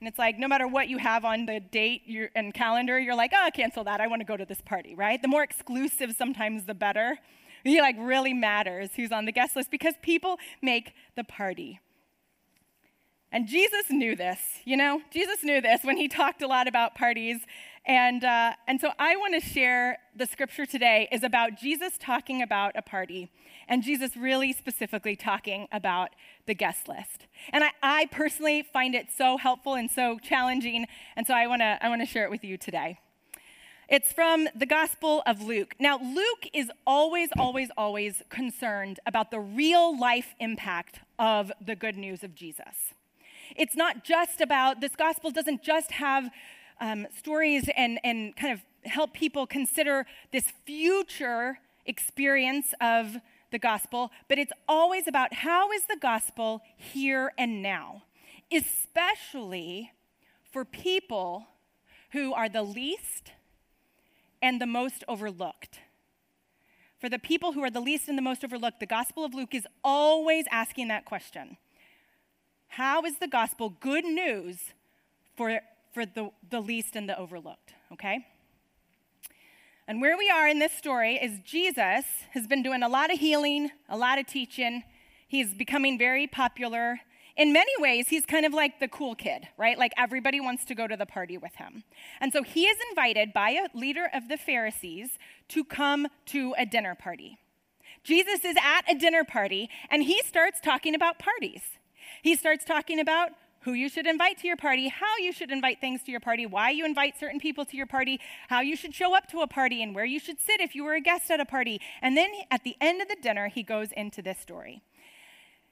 And 0.00 0.08
it's 0.08 0.18
like 0.18 0.38
no 0.38 0.48
matter 0.48 0.66
what 0.66 0.88
you 0.88 0.98
have 0.98 1.24
on 1.24 1.46
the 1.46 1.60
date 1.60 2.02
and 2.34 2.54
calendar, 2.54 2.98
you're 2.98 3.14
like, 3.14 3.32
oh, 3.34 3.50
cancel 3.52 3.84
that. 3.84 4.00
I 4.00 4.06
want 4.06 4.20
to 4.20 4.26
go 4.26 4.36
to 4.36 4.44
this 4.44 4.60
party, 4.60 4.94
right? 4.94 5.20
The 5.20 5.28
more 5.28 5.42
exclusive 5.42 6.14
sometimes 6.16 6.64
the 6.64 6.74
better. 6.74 7.18
It 7.64 7.80
like 7.80 7.96
really 7.98 8.32
matters 8.32 8.90
who's 8.96 9.12
on 9.12 9.26
the 9.26 9.32
guest 9.32 9.56
list 9.56 9.70
because 9.70 9.94
people 10.02 10.38
make 10.62 10.94
the 11.16 11.24
party. 11.24 11.80
And 13.30 13.46
Jesus 13.46 13.90
knew 13.90 14.16
this, 14.16 14.38
you 14.64 14.76
know? 14.76 15.02
Jesus 15.10 15.44
knew 15.44 15.60
this 15.60 15.80
when 15.82 15.98
he 15.98 16.08
talked 16.08 16.40
a 16.40 16.46
lot 16.46 16.66
about 16.66 16.94
parties. 16.94 17.40
And, 17.88 18.22
uh, 18.22 18.52
and 18.66 18.78
so 18.78 18.90
I 18.98 19.16
want 19.16 19.32
to 19.32 19.40
share 19.40 19.96
the 20.14 20.26
scripture 20.26 20.66
today 20.66 21.08
is 21.10 21.22
about 21.22 21.56
Jesus 21.56 21.94
talking 21.98 22.42
about 22.42 22.72
a 22.76 22.82
party 22.82 23.30
and 23.66 23.82
Jesus 23.82 24.14
really 24.14 24.52
specifically 24.52 25.16
talking 25.16 25.68
about 25.72 26.10
the 26.46 26.54
guest 26.54 26.86
list. 26.86 27.26
And 27.50 27.64
I, 27.64 27.70
I 27.82 28.06
personally 28.12 28.62
find 28.62 28.94
it 28.94 29.06
so 29.16 29.38
helpful 29.38 29.72
and 29.72 29.90
so 29.90 30.18
challenging. 30.18 30.86
And 31.16 31.26
so 31.26 31.32
I 31.32 31.46
want 31.46 31.62
to 31.62 31.78
I 31.80 31.88
want 31.88 32.02
to 32.02 32.06
share 32.06 32.24
it 32.24 32.30
with 32.30 32.44
you 32.44 32.58
today. 32.58 32.98
It's 33.88 34.12
from 34.12 34.48
the 34.54 34.66
Gospel 34.66 35.22
of 35.26 35.40
Luke. 35.40 35.74
Now, 35.80 35.98
Luke 35.98 36.46
is 36.52 36.70
always, 36.86 37.30
always, 37.38 37.70
always 37.74 38.22
concerned 38.28 39.00
about 39.06 39.30
the 39.30 39.40
real 39.40 39.98
life 39.98 40.34
impact 40.40 41.00
of 41.18 41.50
the 41.58 41.74
good 41.74 41.96
news 41.96 42.22
of 42.22 42.34
Jesus. 42.34 42.92
It's 43.56 43.74
not 43.74 44.04
just 44.04 44.42
about, 44.42 44.82
this 44.82 44.94
gospel 44.94 45.30
doesn't 45.30 45.62
just 45.62 45.92
have 45.92 46.28
um, 46.80 47.06
stories 47.16 47.68
and, 47.76 47.98
and 48.04 48.36
kind 48.36 48.52
of 48.52 48.60
help 48.90 49.12
people 49.12 49.46
consider 49.46 50.06
this 50.32 50.52
future 50.64 51.58
experience 51.86 52.74
of 52.80 53.16
the 53.50 53.58
gospel, 53.58 54.10
but 54.28 54.38
it's 54.38 54.52
always 54.68 55.08
about 55.08 55.32
how 55.32 55.72
is 55.72 55.84
the 55.86 55.96
gospel 56.00 56.62
here 56.76 57.32
and 57.38 57.62
now, 57.62 58.02
especially 58.52 59.92
for 60.50 60.64
people 60.64 61.46
who 62.12 62.32
are 62.32 62.48
the 62.48 62.62
least 62.62 63.32
and 64.40 64.60
the 64.60 64.66
most 64.66 65.04
overlooked. 65.08 65.80
For 66.98 67.08
the 67.08 67.18
people 67.18 67.52
who 67.52 67.62
are 67.62 67.70
the 67.70 67.80
least 67.80 68.08
and 68.08 68.18
the 68.18 68.22
most 68.22 68.44
overlooked, 68.44 68.80
the 68.80 68.86
Gospel 68.86 69.24
of 69.24 69.32
Luke 69.32 69.54
is 69.54 69.66
always 69.84 70.46
asking 70.50 70.88
that 70.88 71.04
question 71.04 71.56
how 72.72 73.02
is 73.02 73.18
the 73.18 73.26
gospel 73.26 73.70
good 73.70 74.04
news 74.04 74.58
for, 75.36 75.60
for 75.98 76.06
the, 76.06 76.30
the 76.48 76.60
least 76.60 76.94
and 76.94 77.08
the 77.08 77.18
overlooked? 77.18 77.74
Okay? 77.92 78.24
And 79.88 80.00
where 80.00 80.16
we 80.16 80.30
are 80.30 80.46
in 80.46 80.60
this 80.60 80.70
story 80.70 81.16
is 81.16 81.40
Jesus 81.44 82.04
has 82.30 82.46
been 82.46 82.62
doing 82.62 82.84
a 82.84 82.88
lot 82.88 83.12
of 83.12 83.18
healing, 83.18 83.70
a 83.88 83.96
lot 83.96 84.20
of 84.20 84.26
teaching. 84.26 84.84
He's 85.26 85.54
becoming 85.54 85.98
very 85.98 86.28
popular. 86.28 87.00
In 87.36 87.52
many 87.52 87.72
ways, 87.80 88.08
he's 88.08 88.24
kind 88.26 88.46
of 88.46 88.54
like 88.54 88.78
the 88.78 88.86
cool 88.86 89.16
kid, 89.16 89.48
right? 89.56 89.76
Like 89.76 89.92
everybody 89.98 90.40
wants 90.40 90.64
to 90.66 90.74
go 90.76 90.86
to 90.86 90.96
the 90.96 91.06
party 91.06 91.36
with 91.36 91.56
him. 91.56 91.82
And 92.20 92.32
so 92.32 92.44
he 92.44 92.66
is 92.66 92.78
invited 92.90 93.32
by 93.32 93.50
a 93.50 93.76
leader 93.76 94.08
of 94.14 94.28
the 94.28 94.36
Pharisees 94.36 95.18
to 95.48 95.64
come 95.64 96.06
to 96.26 96.54
a 96.56 96.64
dinner 96.64 96.94
party. 96.94 97.38
Jesus 98.04 98.44
is 98.44 98.56
at 98.62 98.82
a 98.88 98.96
dinner 98.96 99.24
party 99.24 99.68
and 99.90 100.04
he 100.04 100.22
starts 100.22 100.60
talking 100.60 100.94
about 100.94 101.18
parties. 101.18 101.62
He 102.22 102.36
starts 102.36 102.64
talking 102.64 103.00
about 103.00 103.30
who 103.60 103.72
you 103.72 103.88
should 103.88 104.06
invite 104.06 104.38
to 104.38 104.46
your 104.46 104.56
party, 104.56 104.88
how 104.88 105.16
you 105.18 105.32
should 105.32 105.50
invite 105.50 105.80
things 105.80 106.02
to 106.04 106.10
your 106.10 106.20
party, 106.20 106.46
why 106.46 106.70
you 106.70 106.84
invite 106.84 107.18
certain 107.18 107.40
people 107.40 107.64
to 107.64 107.76
your 107.76 107.86
party, 107.86 108.20
how 108.48 108.60
you 108.60 108.76
should 108.76 108.94
show 108.94 109.16
up 109.16 109.28
to 109.28 109.40
a 109.40 109.46
party, 109.46 109.82
and 109.82 109.94
where 109.94 110.04
you 110.04 110.20
should 110.20 110.40
sit 110.40 110.60
if 110.60 110.74
you 110.74 110.84
were 110.84 110.94
a 110.94 111.00
guest 111.00 111.30
at 111.30 111.40
a 111.40 111.44
party. 111.44 111.80
And 112.00 112.16
then 112.16 112.30
at 112.50 112.64
the 112.64 112.76
end 112.80 113.02
of 113.02 113.08
the 113.08 113.16
dinner, 113.20 113.48
he 113.48 113.62
goes 113.62 113.92
into 113.92 114.22
this 114.22 114.38
story. 114.38 114.82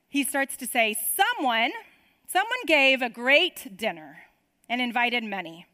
He 0.08 0.24
starts 0.24 0.56
to 0.58 0.66
say, 0.66 0.96
Someone, 1.16 1.72
someone 2.26 2.58
gave 2.66 3.02
a 3.02 3.10
great 3.10 3.76
dinner 3.76 4.24
and 4.68 4.80
invited 4.80 5.24
many. 5.24 5.66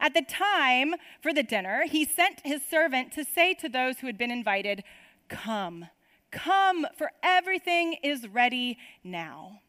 At 0.00 0.14
the 0.14 0.22
time 0.22 0.94
for 1.22 1.32
the 1.32 1.42
dinner, 1.42 1.84
he 1.86 2.04
sent 2.04 2.40
his 2.44 2.62
servant 2.68 3.12
to 3.12 3.24
say 3.24 3.54
to 3.54 3.68
those 3.68 3.98
who 3.98 4.06
had 4.06 4.18
been 4.18 4.30
invited, 4.30 4.84
Come, 5.28 5.86
come, 6.30 6.86
for 6.96 7.12
everything 7.22 7.94
is 8.02 8.28
ready 8.28 8.78
now. 9.04 9.60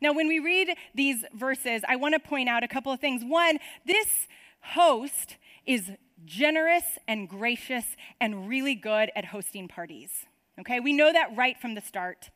Now, 0.00 0.12
when 0.12 0.28
we 0.28 0.38
read 0.38 0.76
these 0.94 1.24
verses, 1.34 1.82
I 1.88 1.96
want 1.96 2.14
to 2.14 2.20
point 2.20 2.48
out 2.48 2.62
a 2.62 2.68
couple 2.68 2.92
of 2.92 3.00
things. 3.00 3.24
One, 3.24 3.58
this 3.86 4.28
host 4.60 5.36
is 5.66 5.92
generous 6.24 6.98
and 7.08 7.28
gracious 7.28 7.96
and 8.20 8.48
really 8.48 8.74
good 8.74 9.10
at 9.16 9.26
hosting 9.26 9.68
parties. 9.68 10.26
Okay, 10.58 10.80
we 10.80 10.92
know 10.92 11.12
that 11.12 11.36
right 11.36 11.58
from 11.58 11.74
the 11.74 11.80
start. 11.80 12.30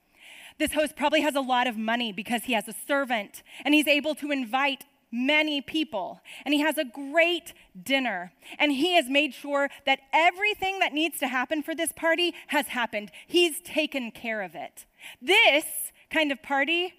This 0.58 0.72
host 0.72 0.96
probably 0.96 1.20
has 1.22 1.34
a 1.34 1.40
lot 1.40 1.66
of 1.66 1.76
money 1.76 2.12
because 2.12 2.44
he 2.44 2.52
has 2.52 2.68
a 2.68 2.74
servant 2.86 3.42
and 3.64 3.74
he's 3.74 3.88
able 3.88 4.14
to 4.16 4.30
invite 4.30 4.84
many 5.10 5.60
people. 5.60 6.20
And 6.44 6.52
he 6.54 6.60
has 6.60 6.76
a 6.76 6.84
great 6.84 7.52
dinner. 7.80 8.32
And 8.58 8.72
he 8.72 8.94
has 8.94 9.08
made 9.08 9.32
sure 9.32 9.68
that 9.86 10.00
everything 10.12 10.80
that 10.80 10.92
needs 10.92 11.18
to 11.20 11.28
happen 11.28 11.62
for 11.62 11.74
this 11.74 11.92
party 11.92 12.34
has 12.48 12.68
happened. 12.68 13.10
He's 13.26 13.60
taken 13.60 14.10
care 14.10 14.42
of 14.42 14.54
it. 14.54 14.86
This 15.22 15.64
kind 16.10 16.32
of 16.32 16.42
party 16.42 16.94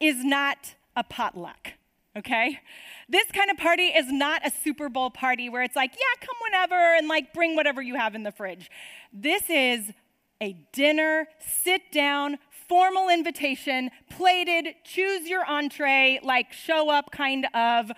is 0.00 0.24
not 0.24 0.74
a 0.96 1.04
potluck, 1.04 1.72
okay? 2.16 2.60
This 3.08 3.30
kind 3.32 3.50
of 3.50 3.56
party 3.56 3.84
is 3.84 4.10
not 4.10 4.46
a 4.46 4.50
Super 4.50 4.88
Bowl 4.88 5.10
party 5.10 5.48
where 5.48 5.62
it's 5.62 5.76
like, 5.76 5.92
yeah, 5.94 6.26
come 6.26 6.36
whenever 6.42 6.74
and 6.96 7.08
like 7.08 7.32
bring 7.32 7.56
whatever 7.56 7.80
you 7.82 7.96
have 7.96 8.14
in 8.14 8.22
the 8.22 8.32
fridge. 8.32 8.70
This 9.12 9.42
is 9.48 9.92
a 10.40 10.56
dinner, 10.72 11.26
sit 11.40 11.90
down, 11.90 12.38
formal 12.68 13.08
invitation, 13.08 13.90
plated, 14.10 14.74
choose 14.84 15.28
your 15.28 15.44
entree, 15.46 16.20
like 16.22 16.52
show 16.52 16.90
up 16.90 17.10
kind 17.10 17.46
of 17.54 17.90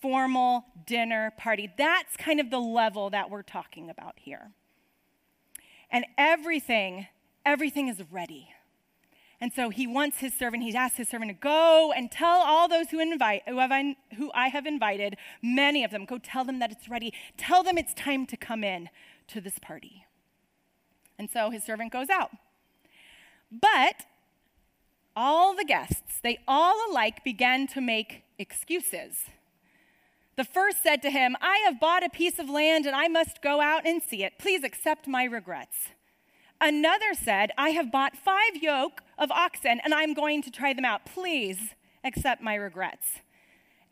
formal 0.00 0.64
dinner 0.86 1.32
party. 1.36 1.70
That's 1.76 2.16
kind 2.16 2.40
of 2.40 2.50
the 2.50 2.58
level 2.58 3.10
that 3.10 3.30
we're 3.30 3.42
talking 3.42 3.90
about 3.90 4.14
here. 4.16 4.50
And 5.90 6.04
everything, 6.18 7.06
everything 7.46 7.88
is 7.88 8.02
ready. 8.10 8.48
And 9.44 9.52
so 9.52 9.68
he 9.68 9.86
wants 9.86 10.20
his 10.20 10.32
servant, 10.32 10.62
he's 10.62 10.74
asked 10.74 10.96
his 10.96 11.10
servant 11.10 11.28
to 11.28 11.34
go 11.34 11.92
and 11.94 12.10
tell 12.10 12.38
all 12.38 12.66
those 12.66 12.88
who, 12.88 12.98
invite, 12.98 13.42
who, 13.46 13.58
I, 13.58 13.94
who 14.16 14.30
I 14.32 14.48
have 14.48 14.64
invited, 14.64 15.18
many 15.42 15.84
of 15.84 15.90
them, 15.90 16.06
go 16.06 16.16
tell 16.16 16.46
them 16.46 16.60
that 16.60 16.72
it's 16.72 16.88
ready. 16.88 17.12
Tell 17.36 17.62
them 17.62 17.76
it's 17.76 17.92
time 17.92 18.24
to 18.28 18.38
come 18.38 18.64
in 18.64 18.88
to 19.28 19.42
this 19.42 19.58
party. 19.58 20.06
And 21.18 21.28
so 21.30 21.50
his 21.50 21.62
servant 21.62 21.92
goes 21.92 22.08
out. 22.08 22.30
But 23.52 24.06
all 25.14 25.54
the 25.54 25.66
guests, 25.66 26.20
they 26.22 26.38
all 26.48 26.80
alike 26.90 27.22
began 27.22 27.66
to 27.66 27.82
make 27.82 28.22
excuses. 28.38 29.26
The 30.36 30.44
first 30.44 30.82
said 30.82 31.02
to 31.02 31.10
him, 31.10 31.36
I 31.42 31.58
have 31.66 31.78
bought 31.78 32.02
a 32.02 32.08
piece 32.08 32.38
of 32.38 32.48
land 32.48 32.86
and 32.86 32.96
I 32.96 33.08
must 33.08 33.42
go 33.42 33.60
out 33.60 33.86
and 33.86 34.02
see 34.02 34.24
it. 34.24 34.38
Please 34.38 34.64
accept 34.64 35.06
my 35.06 35.24
regrets. 35.24 35.88
Another 36.66 37.12
said, 37.12 37.50
I 37.58 37.70
have 37.70 37.92
bought 37.92 38.16
five 38.16 38.56
yoke 38.56 39.02
of 39.18 39.30
oxen 39.30 39.82
and 39.84 39.92
I'm 39.92 40.14
going 40.14 40.40
to 40.44 40.50
try 40.50 40.72
them 40.72 40.86
out. 40.86 41.04
Please 41.04 41.58
accept 42.02 42.40
my 42.40 42.54
regrets. 42.54 43.06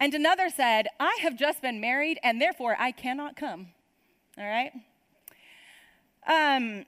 And 0.01 0.15
another 0.15 0.49
said, 0.49 0.89
I 0.99 1.19
have 1.21 1.37
just 1.37 1.61
been 1.61 1.83
married 1.83 2.19
and 2.23 2.41
therefore 2.41 2.75
I 2.79 2.91
cannot 2.93 3.37
come. 3.37 3.69
All 4.39 4.47
right? 4.47 4.73
Um, 6.27 6.87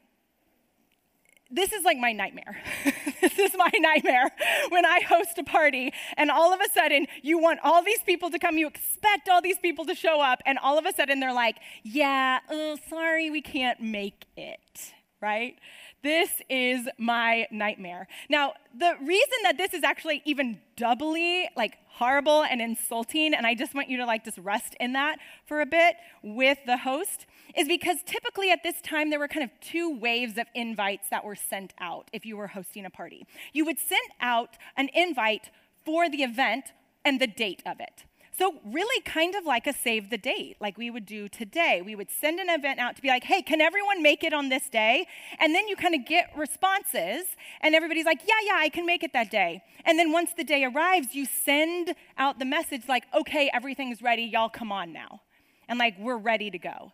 this 1.50 1.74
is 1.74 1.84
like 1.84 1.98
my 1.98 2.12
nightmare. 2.12 2.62
this 3.20 3.38
is 3.38 3.52
my 3.54 3.70
nightmare 3.74 4.30
when 4.70 4.86
I 4.86 5.00
host 5.00 5.36
a 5.36 5.44
party 5.44 5.92
and 6.16 6.30
all 6.30 6.54
of 6.54 6.60
a 6.62 6.72
sudden 6.72 7.06
you 7.20 7.38
want 7.38 7.60
all 7.62 7.84
these 7.84 8.00
people 8.06 8.30
to 8.30 8.38
come, 8.38 8.56
you 8.56 8.68
expect 8.68 9.28
all 9.28 9.42
these 9.42 9.58
people 9.58 9.84
to 9.84 9.94
show 9.94 10.22
up, 10.22 10.40
and 10.46 10.58
all 10.60 10.78
of 10.78 10.86
a 10.86 10.94
sudden 10.94 11.20
they're 11.20 11.34
like, 11.34 11.56
yeah, 11.82 12.38
oh, 12.48 12.78
sorry, 12.88 13.28
we 13.28 13.42
can't 13.42 13.82
make 13.82 14.24
it, 14.34 14.93
right? 15.24 15.58
This 16.02 16.28
is 16.50 16.87
my 16.98 17.46
nightmare. 17.50 18.06
Now, 18.28 18.52
the 18.78 18.92
reason 19.00 19.38
that 19.44 19.56
this 19.56 19.72
is 19.72 19.82
actually 19.82 20.20
even 20.26 20.58
doubly 20.76 21.48
like 21.56 21.78
horrible 21.87 22.44
and 22.44 22.60
insulting, 22.60 23.32
and 23.32 23.46
I 23.46 23.54
just 23.54 23.74
want 23.74 23.88
you 23.88 23.96
to 23.96 24.04
like 24.04 24.22
just 24.22 24.37
rest 24.37 24.76
in 24.78 24.92
that 24.92 25.18
for 25.46 25.62
a 25.62 25.66
bit 25.66 25.96
with 26.22 26.58
the 26.66 26.76
host, 26.76 27.24
is 27.56 27.66
because 27.66 27.96
typically 28.04 28.50
at 28.50 28.62
this 28.62 28.82
time 28.82 29.08
there 29.08 29.18
were 29.18 29.28
kind 29.28 29.44
of 29.44 29.50
two 29.62 29.98
waves 29.98 30.37
of 30.37 30.46
invites 30.54 31.08
that 31.08 31.24
were 31.24 31.37
sent 31.37 31.72
out 31.80 32.10
if 32.12 32.26
you 32.26 32.37
were 32.37 32.48
hosting 32.48 32.84
a 32.84 32.90
party. 32.90 33.26
You 33.54 33.64
would 33.64 33.78
send 33.78 34.08
out 34.20 34.58
an 34.76 34.90
invite 34.92 35.48
for 35.87 36.10
the 36.10 36.22
event 36.22 36.66
and 37.02 37.18
the 37.18 37.26
date 37.26 37.62
of 37.64 37.80
it. 37.80 38.04
So, 38.36 38.54
really, 38.64 39.00
kind 39.02 39.36
of 39.36 39.44
like 39.44 39.68
a 39.68 39.72
save 39.72 40.10
the 40.10 40.18
date, 40.18 40.56
like 40.60 40.76
we 40.76 40.90
would 40.90 41.06
do 41.06 41.28
today. 41.28 41.82
We 41.84 41.94
would 41.94 42.10
send 42.10 42.40
an 42.40 42.48
event 42.48 42.80
out 42.80 42.96
to 42.96 43.02
be 43.02 43.06
like, 43.06 43.22
hey, 43.22 43.42
can 43.42 43.60
everyone 43.60 44.02
make 44.02 44.24
it 44.24 44.32
on 44.32 44.48
this 44.48 44.68
day? 44.68 45.06
And 45.38 45.54
then 45.54 45.68
you 45.68 45.76
kind 45.76 45.94
of 45.94 46.04
get 46.04 46.32
responses, 46.36 47.26
and 47.60 47.76
everybody's 47.76 48.06
like, 48.06 48.22
yeah, 48.26 48.34
yeah, 48.44 48.56
I 48.56 48.70
can 48.70 48.86
make 48.86 49.04
it 49.04 49.12
that 49.12 49.30
day. 49.30 49.62
And 49.84 50.00
then 50.00 50.10
once 50.10 50.32
the 50.36 50.42
day 50.42 50.64
arrives, 50.64 51.14
you 51.14 51.26
send 51.26 51.94
out 52.18 52.40
the 52.40 52.44
message 52.44 52.88
like, 52.88 53.04
okay, 53.14 53.50
everything's 53.54 54.02
ready, 54.02 54.24
y'all 54.24 54.48
come 54.48 54.72
on 54.72 54.92
now. 54.92 55.20
And 55.68 55.78
like, 55.78 55.94
we're 56.00 56.18
ready 56.18 56.50
to 56.50 56.58
go. 56.58 56.92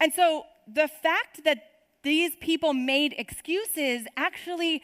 And 0.00 0.12
so, 0.12 0.44
the 0.66 0.88
fact 0.88 1.44
that 1.44 1.58
these 2.02 2.32
people 2.40 2.72
made 2.72 3.14
excuses 3.16 4.06
actually 4.16 4.82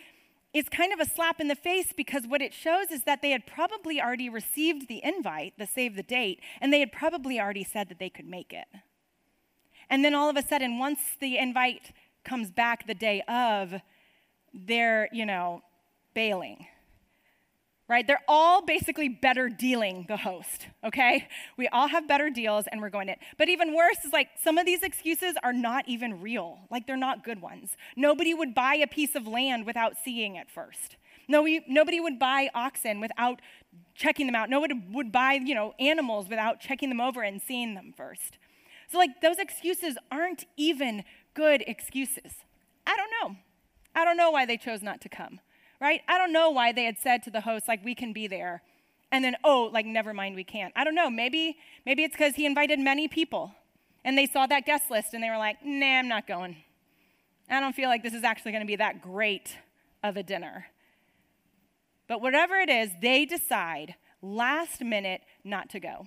is 0.55 0.69
kind 0.69 0.93
of 0.93 1.01
a 1.01 1.05
slap 1.05 1.41
in 1.41 1.49
the 1.49 1.55
face 1.55 1.93
because 1.97 2.27
what 2.27 2.41
it 2.41 2.55
shows 2.55 2.91
is 2.91 3.05
that 3.05 3.21
they 3.21 3.31
had 3.31 3.47
probably 3.47 4.01
already 4.01 4.31
received 4.31 4.89
the 4.89 5.05
invite, 5.05 5.55
the 5.59 5.67
save 5.67 5.95
the 5.95 6.03
date, 6.03 6.41
and 6.61 6.73
they 6.73 6.81
had 6.81 6.93
probably 6.93 7.39
already 7.39 7.65
said 7.65 7.89
that 7.89 7.99
they 7.99 8.09
could 8.09 8.27
make 8.27 8.53
it. 8.53 8.67
And 9.91 10.05
then 10.05 10.15
all 10.15 10.31
of 10.31 10.37
a 10.37 10.43
sudden, 10.43 10.79
once 10.79 11.01
the 11.21 11.39
invite 11.39 11.93
comes 12.25 12.51
back 12.51 12.87
the 12.87 12.95
day 12.95 13.23
of, 13.23 13.75
they're, 14.55 15.09
you 15.13 15.27
know, 15.27 15.63
bailing 16.15 16.67
right? 17.89 18.07
They're 18.07 18.23
all 18.29 18.65
basically 18.65 19.09
better 19.09 19.49
dealing 19.49 20.05
the 20.09 20.19
host, 20.19 20.67
okay? 20.85 21.27
We 21.57 21.69
all 21.69 21.89
have 21.89 22.07
better 22.07 22.29
deals 22.29 22.67
and 22.71 22.81
we're 22.81 22.91
going 22.91 23.09
it. 23.09 23.19
But 23.39 23.49
even 23.49 23.75
worse 23.75 24.05
is 24.05 24.13
like 24.13 24.29
some 24.43 24.59
of 24.59 24.67
these 24.67 24.83
excuses 24.83 25.35
are 25.43 25.55
not 25.55 25.89
even 25.89 26.21
real. 26.21 26.59
Like 26.71 26.87
they're 26.87 26.97
not 26.97 27.25
good 27.25 27.41
ones. 27.41 27.77
Nobody 27.97 28.35
would 28.35 28.55
buy 28.55 28.75
a 28.75 28.87
piece 28.87 29.15
of 29.15 29.27
land 29.27 29.65
without 29.65 29.95
seeing 30.05 30.37
it 30.37 30.51
first. 30.51 30.97
No, 31.29 31.47
nobody 31.67 32.01
would 32.01 32.19
buy 32.19 32.51
oxen 32.55 33.01
without 33.01 33.41
checking 33.95 34.27
them 34.27 34.35
out. 34.35 34.51
Nobody 34.51 34.75
would 34.91 35.11
buy, 35.11 35.35
you 35.35 35.55
know, 35.55 35.75
animals 35.81 36.29
without 36.29 36.61
checking 36.61 36.91
them 36.91 37.01
over 37.01 37.23
and 37.23 37.41
seeing 37.41 37.75
them 37.75 37.95
first. 37.97 38.39
So 38.91 38.99
like 38.99 39.21
those 39.23 39.39
excuses 39.39 39.97
aren't 40.11 40.45
even 40.57 41.05
good 41.35 41.65
excuses. 41.67 42.33
I 42.87 42.97
don't 42.97 43.11
know. 43.23 43.37
I 43.95 44.05
don't 44.05 44.17
know 44.17 44.31
why 44.31 44.47
they 44.47 44.57
chose 44.57 44.83
not 44.83 45.01
to 45.03 45.09
come 45.09 45.41
right? 45.81 46.01
I 46.09 46.19
don't 46.19 46.33
know 46.33 46.51
why 46.51 46.73
they 46.73 46.85
had 46.85 46.99
said 46.99 47.23
to 47.25 47.31
the 47.31 47.43
host, 47.43 47.69
like, 47.69 47.85
we 47.85 47.95
can 47.95 48.13
be 48.13 48.27
there. 48.27 48.63
And 49.11 49.25
then, 49.25 49.37
oh, 49.45 49.71
like, 49.73 49.87
never 49.87 50.13
mind, 50.13 50.35
we 50.37 50.45
can't. 50.45 50.73
I 50.77 50.85
don't 50.85 50.95
know. 50.95 51.09
Maybe, 51.09 51.57
maybe 51.87 52.05
it's 52.05 52.15
because 52.15 52.35
he 52.35 52.45
invited 52.45 52.79
many 52.79 53.09
people 53.09 53.55
and 54.05 54.17
they 54.17 54.27
saw 54.27 54.47
that 54.47 54.67
guest 54.67 54.91
list 54.91 55.15
and 55.15 55.23
they 55.23 55.31
were 55.31 55.39
like, 55.39 55.65
nah, 55.65 55.99
I'm 55.99 56.09
not 56.09 56.27
going. 56.27 56.57
I 57.51 57.61
don't 57.61 57.75
feel 57.75 57.89
like 57.89 58.03
this 58.03 58.15
is 58.15 58.25
actually 58.25 58.53
going 58.53 58.63
to 58.63 58.67
be 58.67 58.77
that 58.77 59.01
great 59.01 59.57
of 60.03 60.17
a 60.17 60.23
dinner. 60.23 60.67
But 62.07 62.21
whatever 62.21 62.57
it 62.57 62.69
is, 62.69 62.91
they 63.01 63.25
decide 63.25 63.95
last 64.23 64.83
minute 64.83 65.23
not 65.45 65.71
to 65.71 65.81
go. 65.81 66.07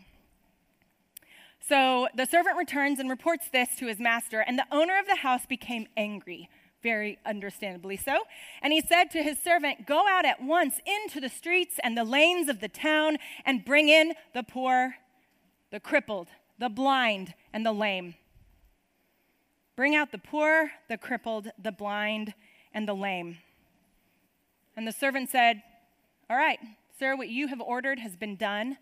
So 1.67 2.07
the 2.15 2.25
servant 2.25 2.57
returns 2.57 2.99
and 2.99 3.10
reports 3.10 3.49
this 3.51 3.75
to 3.77 3.88
his 3.88 3.99
master, 3.99 4.39
and 4.41 4.57
the 4.57 4.65
owner 4.71 4.97
of 4.99 5.07
the 5.07 5.17
house 5.17 5.45
became 5.45 5.88
angry 5.95 6.49
very 6.82 7.17
understandably 7.26 7.98
so. 7.98 8.24
And 8.62 8.74
he 8.74 8.82
said 8.82 9.12
to 9.12 9.24
his 9.24 9.39
servant, 9.39 9.86
Go 9.86 10.08
out 10.08 10.26
at 10.26 10.41
once 10.41 10.80
into 10.86 11.20
the 11.20 11.30
streets 11.30 11.80
and 11.84 11.98
the 11.98 12.04
lanes 12.04 12.50
of 12.50 12.60
the 12.60 12.67
town 12.67 13.17
and 13.46 13.65
bring 13.65 13.89
in 13.89 14.13
the 14.34 14.44
poor, 14.44 14.96
the 15.72 15.80
crippled, 15.80 16.28
the 16.60 16.70
blind, 16.70 17.34
and 17.54 17.65
the 17.65 17.72
lame. 17.72 18.15
Bring 19.76 19.96
out 19.96 20.12
the 20.12 20.17
poor, 20.17 20.72
the 20.89 20.98
crippled, 20.98 21.52
the 21.62 21.72
blind, 21.72 22.34
and 22.74 22.88
the 22.88 22.94
lame. 22.94 23.38
And 24.76 24.88
the 24.88 24.91
servant 24.91 25.30
said, 25.30 25.62
All 26.30 26.38
right, 26.38 26.60
sir, 27.00 27.15
what 27.15 27.30
you 27.30 27.48
have 27.48 27.62
ordered 27.62 28.00
has 28.00 28.15
been 28.15 28.36
done, 28.36 28.78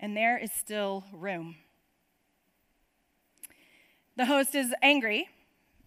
and 0.00 0.16
there 0.16 0.38
is 0.38 0.50
still 0.52 1.04
room. 1.12 1.56
The 4.16 4.26
host 4.26 4.54
is 4.54 4.74
angry 4.82 5.28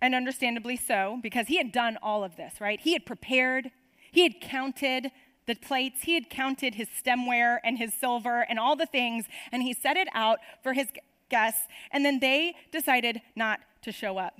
and 0.05 0.13
understandably 0.13 0.77
so, 0.77 1.19
because 1.23 1.47
he 1.47 1.57
had 1.57 1.71
done 1.71 1.97
all 2.01 2.23
of 2.23 2.35
this, 2.35 2.61
right? 2.61 2.79
He 2.79 2.93
had 2.93 3.05
prepared, 3.05 3.71
he 4.11 4.21
had 4.21 4.39
counted 4.39 5.11
the 5.47 5.55
plates, 5.55 6.03
he 6.03 6.13
had 6.13 6.29
counted 6.29 6.75
his 6.75 6.87
stemware 6.89 7.57
and 7.63 7.79
his 7.79 7.91
silver 7.93 8.45
and 8.47 8.59
all 8.59 8.75
the 8.75 8.85
things, 8.85 9.25
and 9.51 9.63
he 9.63 9.73
set 9.73 9.97
it 9.97 10.07
out 10.13 10.39
for 10.61 10.73
his 10.73 10.89
guests, 11.29 11.67
and 11.91 12.05
then 12.05 12.19
they 12.19 12.55
decided 12.71 13.21
not 13.35 13.61
to 13.81 13.91
show 13.91 14.17
up. 14.17 14.35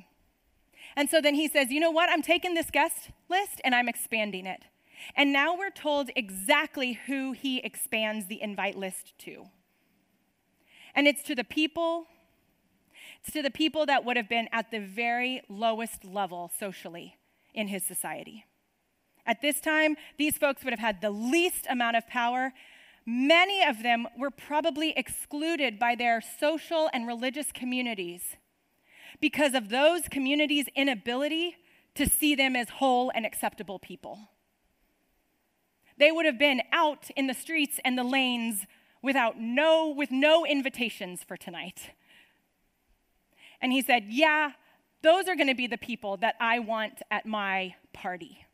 And 0.96 1.10
so 1.10 1.20
then 1.20 1.34
he 1.34 1.48
says, 1.48 1.72
You 1.72 1.80
know 1.80 1.92
what? 1.92 2.10
I'm 2.10 2.22
taking 2.22 2.54
this 2.54 2.70
guest 2.70 3.10
list 3.28 3.60
and 3.64 3.74
I'm 3.74 3.90
expanding 3.90 4.46
it. 4.46 4.62
And 5.16 5.34
now 5.34 5.58
we're 5.58 5.72
told 5.72 6.10
exactly 6.16 7.00
who 7.08 7.34
he 7.34 7.58
expands 7.60 8.28
the 8.28 8.42
invite 8.42 8.78
list 8.78 9.18
to. 9.20 9.48
And 10.94 11.08
it's 11.08 11.24
to 11.24 11.36
the 11.36 11.44
people 11.44 12.08
to 13.32 13.42
the 13.42 13.52
people 13.52 13.86
that 13.86 14.06
would 14.06 14.18
have 14.18 14.30
been 14.30 14.50
at 14.52 14.72
the 14.72 14.80
very 14.80 15.42
lowest 15.50 16.06
level 16.06 16.52
socially 16.58 17.16
in 17.54 17.68
his 17.68 17.84
society. 17.84 18.46
At 19.26 19.42
this 19.42 19.60
time, 19.60 19.96
these 20.18 20.38
folks 20.38 20.64
would 20.64 20.74
have 20.74 20.80
had 20.80 21.02
the 21.02 21.10
least 21.10 21.66
amount 21.70 21.98
of 21.98 22.08
power. 22.08 22.54
Many 23.06 23.64
of 23.64 23.82
them 23.82 24.08
were 24.18 24.30
probably 24.32 24.94
excluded 24.96 25.80
by 25.80 25.96
their 25.96 26.22
social 26.22 26.90
and 26.94 27.08
religious 27.08 27.52
communities 27.52 28.36
because 29.20 29.54
of 29.54 29.70
those 29.70 30.08
communities' 30.10 30.68
inability 30.76 31.56
to 31.96 32.08
see 32.08 32.36
them 32.36 32.56
as 32.56 32.70
whole 32.70 33.12
and 33.16 33.26
acceptable 33.26 33.80
people. 33.80 34.30
They 35.98 36.12
would 36.12 36.26
have 36.26 36.38
been 36.38 36.62
out 36.74 37.10
in 37.16 37.28
the 37.28 37.34
streets 37.34 37.80
and 37.86 37.98
the 37.98 38.04
lanes 38.04 38.66
without 39.02 39.40
no 39.40 39.88
with 39.90 40.12
no 40.12 40.46
invitations 40.46 41.24
for 41.24 41.38
tonight 41.38 41.92
and 43.62 43.72
he 43.72 43.82
said, 43.82 44.06
Yeah, 44.08 44.52
those 45.02 45.28
are 45.28 45.36
going 45.36 45.48
to 45.48 45.56
be 45.56 45.68
the 45.68 45.78
people 45.78 46.18
that 46.18 46.36
I 46.40 46.60
want 46.60 47.02
at 47.12 47.26
my 47.26 47.76
party. 47.94 48.46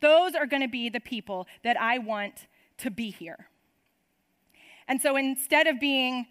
Those 0.00 0.34
are 0.34 0.46
going 0.46 0.62
to 0.62 0.68
be 0.68 0.88
the 0.88 1.00
people 1.00 1.46
that 1.64 1.80
I 1.80 1.98
want 1.98 2.46
to 2.78 2.90
be 2.90 3.10
here. 3.10 3.48
And 4.86 5.00
so 5.00 5.16
instead 5.16 5.66
of 5.66 5.78
being 5.78 6.26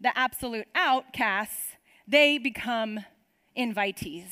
the 0.00 0.16
absolute 0.16 0.66
outcasts, 0.74 1.76
they 2.06 2.38
become 2.38 3.00
invitees. 3.56 4.30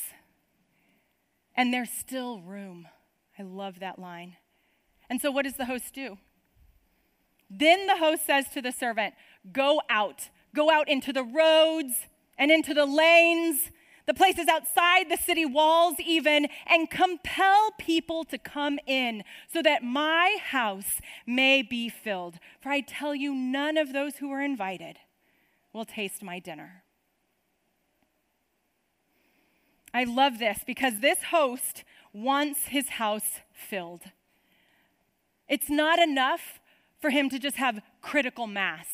And 1.56 1.72
there's 1.72 1.90
still 1.90 2.40
room. 2.40 2.88
I 3.38 3.42
love 3.42 3.80
that 3.80 3.98
line. 3.98 4.36
And 5.10 5.20
so 5.20 5.30
what 5.30 5.44
does 5.44 5.56
the 5.56 5.66
host 5.66 5.94
do? 5.94 6.18
Then 7.50 7.86
the 7.86 7.96
host 7.96 8.26
says 8.26 8.48
to 8.50 8.62
the 8.62 8.72
servant, 8.72 9.14
Go 9.52 9.82
out, 9.88 10.30
go 10.54 10.70
out 10.70 10.88
into 10.88 11.12
the 11.12 11.24
roads 11.24 11.94
and 12.38 12.50
into 12.50 12.72
the 12.72 12.86
lanes, 12.86 13.70
the 14.06 14.14
places 14.14 14.48
outside 14.48 15.10
the 15.10 15.18
city 15.18 15.44
walls, 15.44 15.96
even, 15.98 16.46
and 16.66 16.90
compel 16.90 17.72
people 17.78 18.24
to 18.24 18.38
come 18.38 18.78
in 18.86 19.22
so 19.52 19.60
that 19.60 19.82
my 19.82 20.38
house 20.42 21.00
may 21.26 21.60
be 21.60 21.90
filled. 21.90 22.38
For 22.60 22.70
I 22.70 22.80
tell 22.80 23.14
you, 23.14 23.34
none 23.34 23.76
of 23.76 23.92
those 23.92 24.16
who 24.16 24.30
are 24.30 24.42
invited 24.42 24.96
will 25.74 25.84
taste 25.84 26.22
my 26.22 26.38
dinner. 26.38 26.84
I 29.92 30.04
love 30.04 30.38
this 30.38 30.60
because 30.66 31.00
this 31.00 31.24
host 31.24 31.84
wants 32.12 32.66
his 32.66 32.88
house 32.90 33.40
filled. 33.52 34.02
It's 35.48 35.70
not 35.70 35.98
enough 35.98 36.60
for 37.00 37.10
him 37.10 37.28
to 37.30 37.38
just 37.38 37.56
have 37.56 37.80
critical 38.00 38.46
mass, 38.46 38.86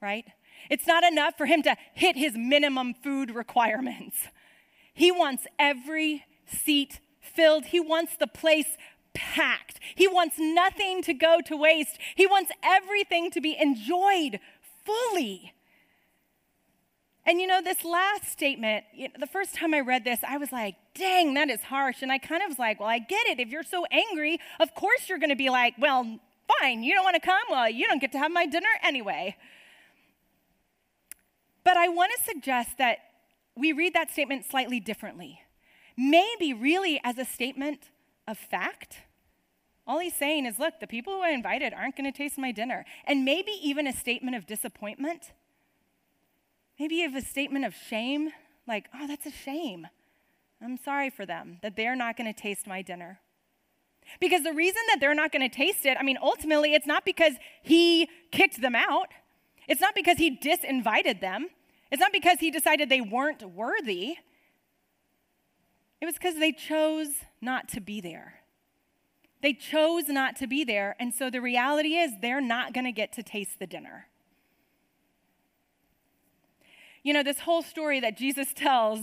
right? 0.00 0.24
It's 0.70 0.86
not 0.86 1.04
enough 1.04 1.36
for 1.36 1.46
him 1.46 1.62
to 1.62 1.76
hit 1.94 2.16
his 2.16 2.34
minimum 2.36 2.94
food 2.94 3.34
requirements. 3.34 4.16
He 4.92 5.12
wants 5.12 5.46
every 5.58 6.24
seat 6.46 7.00
filled, 7.20 7.66
he 7.66 7.80
wants 7.80 8.16
the 8.16 8.26
place 8.26 8.76
packed. 9.14 9.80
He 9.94 10.06
wants 10.06 10.36
nothing 10.38 11.02
to 11.02 11.14
go 11.14 11.40
to 11.46 11.56
waste, 11.56 11.98
he 12.14 12.26
wants 12.26 12.50
everything 12.62 13.30
to 13.32 13.40
be 13.40 13.56
enjoyed 13.58 14.40
fully. 14.84 15.52
And 17.28 17.42
you 17.42 17.46
know, 17.46 17.60
this 17.60 17.84
last 17.84 18.24
statement, 18.32 18.84
the 19.18 19.26
first 19.26 19.54
time 19.54 19.74
I 19.74 19.80
read 19.80 20.02
this, 20.02 20.20
I 20.26 20.38
was 20.38 20.50
like, 20.50 20.76
dang, 20.94 21.34
that 21.34 21.50
is 21.50 21.60
harsh. 21.60 22.00
And 22.00 22.10
I 22.10 22.16
kind 22.16 22.42
of 22.42 22.48
was 22.48 22.58
like, 22.58 22.80
well, 22.80 22.88
I 22.88 22.98
get 22.98 23.26
it. 23.26 23.38
If 23.38 23.50
you're 23.50 23.62
so 23.62 23.84
angry, 23.90 24.40
of 24.58 24.74
course 24.74 25.10
you're 25.10 25.18
going 25.18 25.28
to 25.28 25.36
be 25.36 25.50
like, 25.50 25.74
well, 25.78 26.20
fine, 26.58 26.82
you 26.82 26.94
don't 26.94 27.04
want 27.04 27.16
to 27.16 27.20
come? 27.20 27.42
Well, 27.50 27.68
you 27.68 27.86
don't 27.86 28.00
get 28.00 28.12
to 28.12 28.18
have 28.18 28.32
my 28.32 28.46
dinner 28.46 28.70
anyway. 28.82 29.36
But 31.68 31.76
I 31.76 31.88
want 31.88 32.10
to 32.16 32.24
suggest 32.24 32.78
that 32.78 32.96
we 33.54 33.74
read 33.74 33.92
that 33.92 34.10
statement 34.10 34.46
slightly 34.46 34.80
differently. 34.80 35.42
Maybe 35.98 36.54
really 36.54 36.98
as 37.04 37.18
a 37.18 37.26
statement 37.26 37.90
of 38.26 38.38
fact. 38.38 39.00
All 39.86 39.98
he's 39.98 40.14
saying 40.14 40.46
is, 40.46 40.58
look, 40.58 40.80
the 40.80 40.86
people 40.86 41.12
who 41.12 41.20
I 41.20 41.28
invited 41.28 41.74
aren't 41.74 41.94
going 41.94 42.10
to 42.10 42.16
taste 42.16 42.38
my 42.38 42.52
dinner. 42.52 42.86
And 43.04 43.22
maybe 43.22 43.52
even 43.62 43.86
a 43.86 43.92
statement 43.92 44.34
of 44.34 44.46
disappointment. 44.46 45.32
Maybe 46.80 47.00
have 47.00 47.14
a 47.14 47.20
statement 47.20 47.66
of 47.66 47.74
shame, 47.74 48.30
like, 48.66 48.86
oh, 48.98 49.06
that's 49.06 49.26
a 49.26 49.30
shame. 49.30 49.88
I'm 50.62 50.78
sorry 50.78 51.10
for 51.10 51.26
them 51.26 51.58
that 51.60 51.76
they're 51.76 51.94
not 51.94 52.16
going 52.16 52.32
to 52.32 52.40
taste 52.40 52.66
my 52.66 52.80
dinner. 52.80 53.20
Because 54.20 54.42
the 54.42 54.54
reason 54.54 54.80
that 54.88 55.00
they're 55.00 55.14
not 55.14 55.32
going 55.32 55.46
to 55.46 55.54
taste 55.54 55.84
it, 55.84 55.98
I 56.00 56.02
mean, 56.02 56.16
ultimately, 56.22 56.72
it's 56.72 56.86
not 56.86 57.04
because 57.04 57.34
he 57.60 58.08
kicked 58.32 58.62
them 58.62 58.74
out, 58.74 59.08
it's 59.68 59.82
not 59.82 59.94
because 59.94 60.16
he 60.16 60.34
disinvited 60.34 61.20
them, 61.20 61.48
it's 61.90 62.00
not 62.00 62.12
because 62.12 62.38
he 62.40 62.50
decided 62.50 62.88
they 62.88 63.00
weren't 63.00 63.42
worthy. 63.42 64.16
It 66.00 66.06
was 66.06 66.14
because 66.14 66.36
they 66.36 66.52
chose 66.52 67.08
not 67.40 67.68
to 67.70 67.80
be 67.80 68.00
there. 68.00 68.34
They 69.42 69.52
chose 69.52 70.08
not 70.08 70.36
to 70.36 70.46
be 70.46 70.64
there, 70.64 70.96
and 70.98 71.14
so 71.14 71.30
the 71.30 71.40
reality 71.40 71.94
is 71.94 72.12
they're 72.20 72.40
not 72.40 72.74
going 72.74 72.84
to 72.84 72.92
get 72.92 73.12
to 73.12 73.22
taste 73.22 73.58
the 73.58 73.66
dinner. 73.66 74.08
You 77.04 77.12
know, 77.12 77.22
this 77.22 77.40
whole 77.40 77.62
story 77.62 78.00
that 78.00 78.16
Jesus 78.16 78.52
tells 78.52 79.00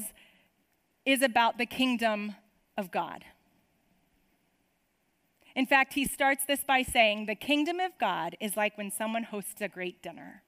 is 1.06 1.22
about 1.22 1.58
the 1.58 1.66
kingdom 1.66 2.36
of 2.78 2.92
God. 2.92 3.24
In 5.56 5.66
fact, 5.66 5.94
he 5.94 6.06
starts 6.06 6.44
this 6.46 6.64
by 6.66 6.82
saying, 6.82 7.26
The 7.26 7.36
kingdom 7.36 7.80
of 7.80 7.98
God 7.98 8.36
is 8.42 8.58
like 8.58 8.78
when 8.78 8.92
someone 8.92 9.24
hosts 9.24 9.62
a 9.62 9.70
great 9.70 10.02
dinner. 10.02 10.44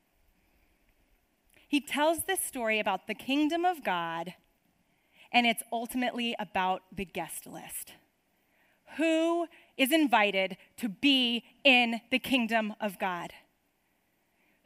He 1.67 1.81
tells 1.81 2.23
this 2.23 2.41
story 2.41 2.79
about 2.79 3.07
the 3.07 3.13
kingdom 3.13 3.65
of 3.65 3.83
God, 3.83 4.33
and 5.31 5.45
it's 5.45 5.63
ultimately 5.71 6.35
about 6.39 6.83
the 6.95 7.05
guest 7.05 7.45
list. 7.45 7.93
Who 8.95 9.47
is 9.75 9.91
invited 9.91 10.57
to 10.77 10.87
be 10.87 11.43
in 11.63 12.01
the 12.09 12.19
kingdom 12.19 12.73
of 12.79 12.97
God? 12.97 13.33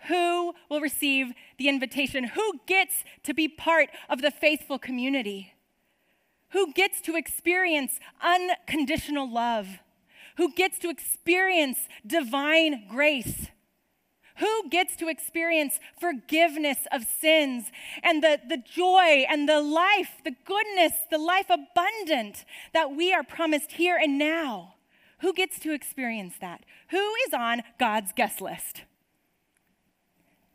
Who 0.07 0.53
will 0.69 0.79
receive 0.79 1.33
the 1.57 1.69
invitation? 1.69 2.25
Who 2.25 2.59
gets 2.67 3.03
to 3.23 3.33
be 3.33 3.47
part 3.47 3.89
of 4.09 4.21
the 4.21 4.31
faithful 4.31 4.79
community? 4.79 5.53
Who 6.49 6.71
gets 6.73 7.01
to 7.01 7.15
experience 7.15 7.99
unconditional 8.21 9.31
love? 9.31 9.67
Who 10.37 10.53
gets 10.53 10.79
to 10.79 10.89
experience 10.89 11.77
divine 12.05 12.87
grace? 12.87 13.47
Who 14.41 14.69
gets 14.69 14.95
to 14.95 15.07
experience 15.07 15.79
forgiveness 15.99 16.79
of 16.91 17.03
sins 17.03 17.65
and 18.01 18.23
the, 18.23 18.39
the 18.49 18.57
joy 18.57 19.23
and 19.29 19.47
the 19.47 19.61
life, 19.61 20.13
the 20.25 20.33
goodness, 20.45 20.93
the 21.11 21.19
life 21.19 21.45
abundant 21.47 22.43
that 22.73 22.95
we 22.95 23.13
are 23.13 23.21
promised 23.21 23.73
here 23.73 23.99
and 24.01 24.17
now? 24.17 24.73
Who 25.19 25.31
gets 25.31 25.59
to 25.59 25.73
experience 25.73 26.33
that? 26.41 26.65
Who 26.89 27.13
is 27.27 27.35
on 27.35 27.61
God's 27.79 28.13
guest 28.13 28.41
list? 28.41 28.81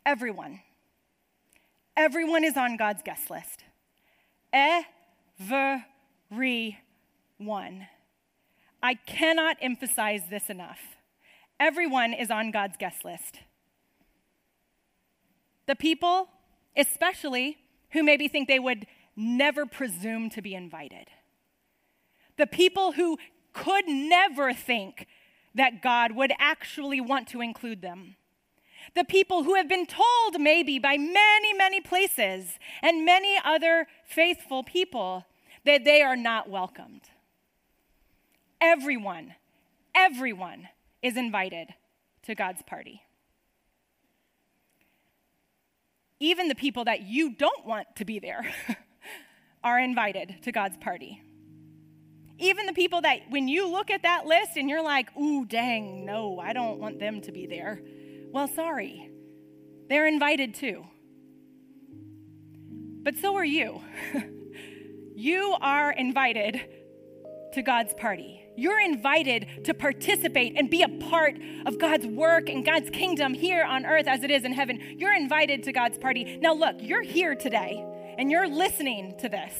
Everyone. 0.05 0.59
Everyone 1.95 2.43
is 2.43 2.57
on 2.57 2.75
God's 2.75 3.03
guest 3.03 3.29
list. 3.29 3.63
Everyone. 4.51 5.77
I 8.83 8.95
cannot 9.05 9.55
emphasize 9.61 10.23
this 10.29 10.49
enough. 10.49 10.97
Everyone 11.57 12.11
is 12.11 12.29
on 12.29 12.51
God's 12.51 12.75
guest 12.75 13.05
list. 13.05 13.39
The 15.67 15.75
people, 15.75 16.29
especially 16.75 17.57
who 17.91 18.03
maybe 18.03 18.27
think 18.27 18.47
they 18.47 18.59
would 18.59 18.87
never 19.15 19.65
presume 19.65 20.29
to 20.31 20.41
be 20.41 20.55
invited. 20.55 21.07
The 22.37 22.47
people 22.47 22.93
who 22.93 23.17
could 23.53 23.87
never 23.87 24.53
think 24.53 25.07
that 25.55 25.81
God 25.81 26.11
would 26.11 26.31
actually 26.39 27.01
want 27.01 27.27
to 27.29 27.41
include 27.41 27.81
them 27.81 28.15
the 28.95 29.03
people 29.03 29.43
who 29.43 29.55
have 29.55 29.67
been 29.67 29.85
told, 29.85 30.39
maybe 30.39 30.79
by 30.79 30.97
many, 30.97 31.53
many 31.53 31.81
places 31.81 32.59
and 32.81 33.05
many 33.05 33.37
other 33.43 33.87
faithful 34.05 34.63
people, 34.63 35.25
that 35.65 35.83
they 35.83 36.01
are 36.01 36.15
not 36.15 36.49
welcomed. 36.49 37.01
Everyone, 38.61 39.35
everyone 39.93 40.69
is 41.01 41.17
invited 41.17 41.73
to 42.23 42.35
God's 42.35 42.61
party. 42.61 43.03
Even 46.19 46.47
the 46.47 46.55
people 46.55 46.85
that 46.85 47.03
you 47.03 47.33
don't 47.33 47.65
want 47.65 47.87
to 47.97 48.05
be 48.05 48.19
there 48.19 48.53
are 49.63 49.79
invited 49.79 50.37
to 50.43 50.51
God's 50.51 50.77
party. 50.77 51.21
Even 52.39 52.65
the 52.65 52.73
people 52.73 53.01
that, 53.01 53.21
when 53.29 53.47
you 53.47 53.67
look 53.67 53.89
at 53.89 54.03
that 54.03 54.25
list 54.25 54.57
and 54.57 54.69
you're 54.69 54.83
like, 54.83 55.15
ooh, 55.17 55.45
dang, 55.45 56.05
no, 56.05 56.39
I 56.39 56.53
don't 56.53 56.79
want 56.79 56.99
them 56.99 57.21
to 57.21 57.31
be 57.31 57.47
there 57.47 57.81
well, 58.31 58.47
sorry. 58.47 59.09
They're 59.89 60.07
invited 60.07 60.53
too. 60.53 60.85
But 63.03 63.15
so 63.17 63.35
are 63.35 63.45
you. 63.45 63.81
you 65.15 65.55
are 65.61 65.91
invited 65.91 66.61
to 67.53 67.61
God's 67.61 67.93
party. 67.93 68.43
You're 68.57 68.81
invited 68.81 69.65
to 69.65 69.73
participate 69.75 70.55
and 70.57 70.67
be 70.67 70.81
a 70.81 70.89
part 70.89 71.37
of 71.67 71.77
God's 71.77 72.07
work 72.07 72.49
and 72.49 72.65
God's 72.65 72.89
kingdom 72.89 73.35
here 73.35 73.63
on 73.63 73.85
earth 73.85 74.07
as 74.07 74.23
it 74.23 74.31
is 74.31 74.43
in 74.43 74.51
heaven. 74.51 74.79
You're 74.97 75.13
invited 75.15 75.61
to 75.63 75.71
God's 75.71 75.99
party. 75.99 76.39
Now, 76.41 76.53
look, 76.55 76.77
you're 76.79 77.03
here 77.03 77.35
today 77.35 77.85
and 78.17 78.31
you're 78.31 78.47
listening 78.47 79.13
to 79.19 79.29
this. 79.29 79.53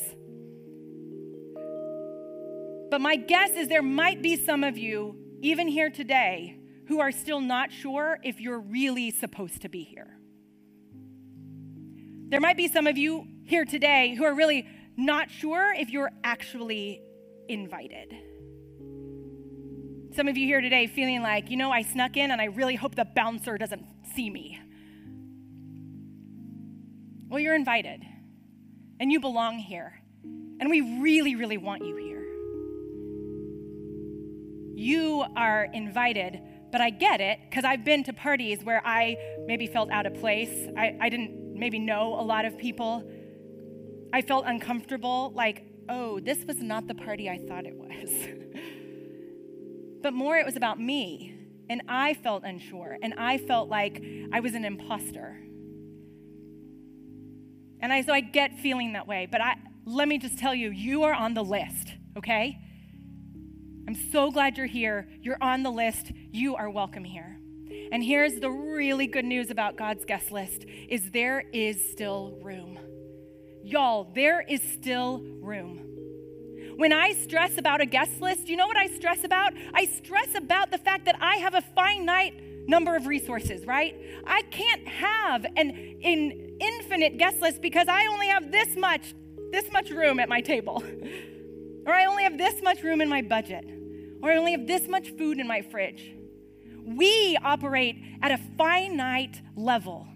But 2.89 2.99
my 2.99 3.17
guess 3.17 3.51
is 3.51 3.67
there 3.67 3.83
might 3.83 4.23
be 4.23 4.35
some 4.35 4.63
of 4.63 4.79
you, 4.79 5.15
even 5.41 5.67
here 5.67 5.91
today, 5.91 6.57
who 6.87 6.99
are 6.99 7.11
still 7.11 7.39
not 7.39 7.71
sure 7.71 8.17
if 8.23 8.41
you're 8.41 8.59
really 8.59 9.11
supposed 9.11 9.61
to 9.61 9.69
be 9.69 9.83
here. 9.83 10.17
There 12.29 12.41
might 12.41 12.57
be 12.57 12.67
some 12.67 12.87
of 12.87 12.97
you 12.97 13.27
here 13.43 13.63
today 13.63 14.15
who 14.15 14.23
are 14.23 14.33
really 14.33 14.67
not 14.97 15.29
sure 15.29 15.71
if 15.77 15.91
you're 15.91 16.11
actually 16.23 17.01
invited. 17.47 18.17
Some 20.17 20.27
of 20.27 20.35
you 20.35 20.47
here 20.47 20.61
today 20.61 20.87
feeling 20.87 21.21
like, 21.21 21.51
you 21.51 21.57
know, 21.57 21.69
I 21.69 21.83
snuck 21.83 22.17
in 22.17 22.31
and 22.31 22.41
I 22.41 22.45
really 22.45 22.73
hope 22.73 22.95
the 22.95 23.05
bouncer 23.05 23.55
doesn't 23.55 23.85
see 24.15 24.31
me. 24.31 24.59
Well, 27.29 27.39
you're 27.39 27.53
invited 27.53 28.01
and 28.99 29.11
you 29.11 29.19
belong 29.19 29.59
here. 29.59 30.01
And 30.23 30.71
we 30.71 30.81
really, 31.03 31.35
really 31.35 31.57
want 31.57 31.85
you 31.85 31.95
here. 31.97 32.23
You 34.75 35.23
are 35.35 35.65
invited 35.65 36.41
but 36.71 36.81
I 36.81 36.89
get 36.89 37.21
it 37.21 37.39
because 37.47 37.63
I've 37.63 37.85
been 37.85 38.03
to 38.05 38.13
parties 38.13 38.63
where 38.63 38.81
I 38.83 39.17
maybe 39.45 39.67
felt 39.67 39.91
out 39.91 40.07
of 40.07 40.15
place. 40.15 40.67
I, 40.75 40.97
I 40.99 41.09
didn't 41.09 41.53
maybe 41.53 41.77
know 41.77 42.19
a 42.19 42.25
lot 42.25 42.43
of 42.43 42.57
people. 42.57 43.09
I 44.11 44.23
felt 44.23 44.45
uncomfortable, 44.47 45.31
like, 45.35 45.63
oh, 45.87 46.19
this 46.19 46.43
was 46.43 46.59
not 46.59 46.87
the 46.87 46.95
party 46.95 47.29
I 47.29 47.37
thought 47.37 47.65
it 47.65 47.75
was. 47.75 48.09
but 50.01 50.13
more, 50.13 50.37
it 50.37 50.45
was 50.45 50.55
about 50.55 50.79
me. 50.79 51.33
And 51.69 51.81
I 51.87 52.13
felt 52.13 52.43
unsure. 52.43 52.97
And 53.01 53.13
I 53.15 53.37
felt 53.37 53.69
like 53.69 54.03
I 54.31 54.39
was 54.39 54.53
an 54.53 54.63
imposter. 54.63 55.39
And 57.79 57.93
I, 57.93 58.01
so 58.01 58.13
I 58.13 58.21
get 58.21 58.57
feeling 58.59 58.93
that 58.93 59.07
way. 59.07 59.27
But 59.29 59.41
I, 59.41 59.55
let 59.85 60.07
me 60.07 60.17
just 60.17 60.39
tell 60.39 60.55
you, 60.55 60.71
you 60.71 61.03
are 61.03 61.13
on 61.13 61.33
the 61.33 61.43
list, 61.43 61.93
okay? 62.17 62.57
I'm 63.87 63.95
so 64.11 64.31
glad 64.31 64.57
you're 64.57 64.65
here. 64.65 65.07
You're 65.21 65.37
on 65.41 65.63
the 65.63 65.71
list. 65.71 66.11
You 66.31 66.55
are 66.55 66.69
welcome 66.69 67.03
here. 67.03 67.39
And 67.91 68.03
here's 68.03 68.35
the 68.35 68.49
really 68.49 69.07
good 69.07 69.25
news 69.25 69.49
about 69.49 69.77
God's 69.77 70.03
guest 70.03 70.31
list 70.31 70.65
is 70.89 71.11
there 71.11 71.45
is 71.53 71.89
still 71.91 72.37
room. 72.41 72.77
Y'all, 73.63 74.11
there 74.13 74.41
is 74.41 74.61
still 74.61 75.21
room. 75.41 75.86
When 76.77 76.93
I 76.93 77.13
stress 77.13 77.57
about 77.57 77.81
a 77.81 77.87
guest 77.87 78.21
list, 78.21 78.47
you 78.47 78.55
know 78.55 78.67
what 78.67 78.77
I 78.77 78.85
stress 78.85 79.23
about? 79.23 79.53
I 79.73 79.85
stress 79.85 80.35
about 80.35 80.69
the 80.69 80.77
fact 80.77 81.05
that 81.05 81.17
I 81.19 81.37
have 81.37 81.55
a 81.55 81.61
finite 81.61 82.39
number 82.67 82.95
of 82.95 83.07
resources, 83.07 83.65
right? 83.65 83.95
I 84.27 84.43
can't 84.43 84.87
have 84.87 85.43
an, 85.55 85.99
an 86.03 86.57
infinite 86.61 87.17
guest 87.17 87.41
list 87.41 87.61
because 87.63 87.87
I 87.87 88.05
only 88.05 88.27
have 88.27 88.51
this 88.51 88.75
much 88.77 89.13
this 89.51 89.71
much 89.71 89.89
room 89.89 90.19
at 90.19 90.29
my 90.29 90.41
table. 90.41 90.83
or 91.85 91.93
I 91.93 92.05
only 92.05 92.23
have 92.23 92.37
this 92.37 92.61
much 92.61 92.83
room 92.83 93.01
in 93.01 93.09
my 93.09 93.21
budget 93.21 93.65
or 94.21 94.31
I 94.31 94.37
only 94.37 94.51
have 94.51 94.67
this 94.67 94.87
much 94.87 95.09
food 95.11 95.39
in 95.39 95.47
my 95.47 95.61
fridge. 95.61 96.13
We 96.85 97.37
operate 97.43 97.95
at 98.21 98.31
a 98.31 98.37
finite 98.57 99.41
level, 99.55 100.07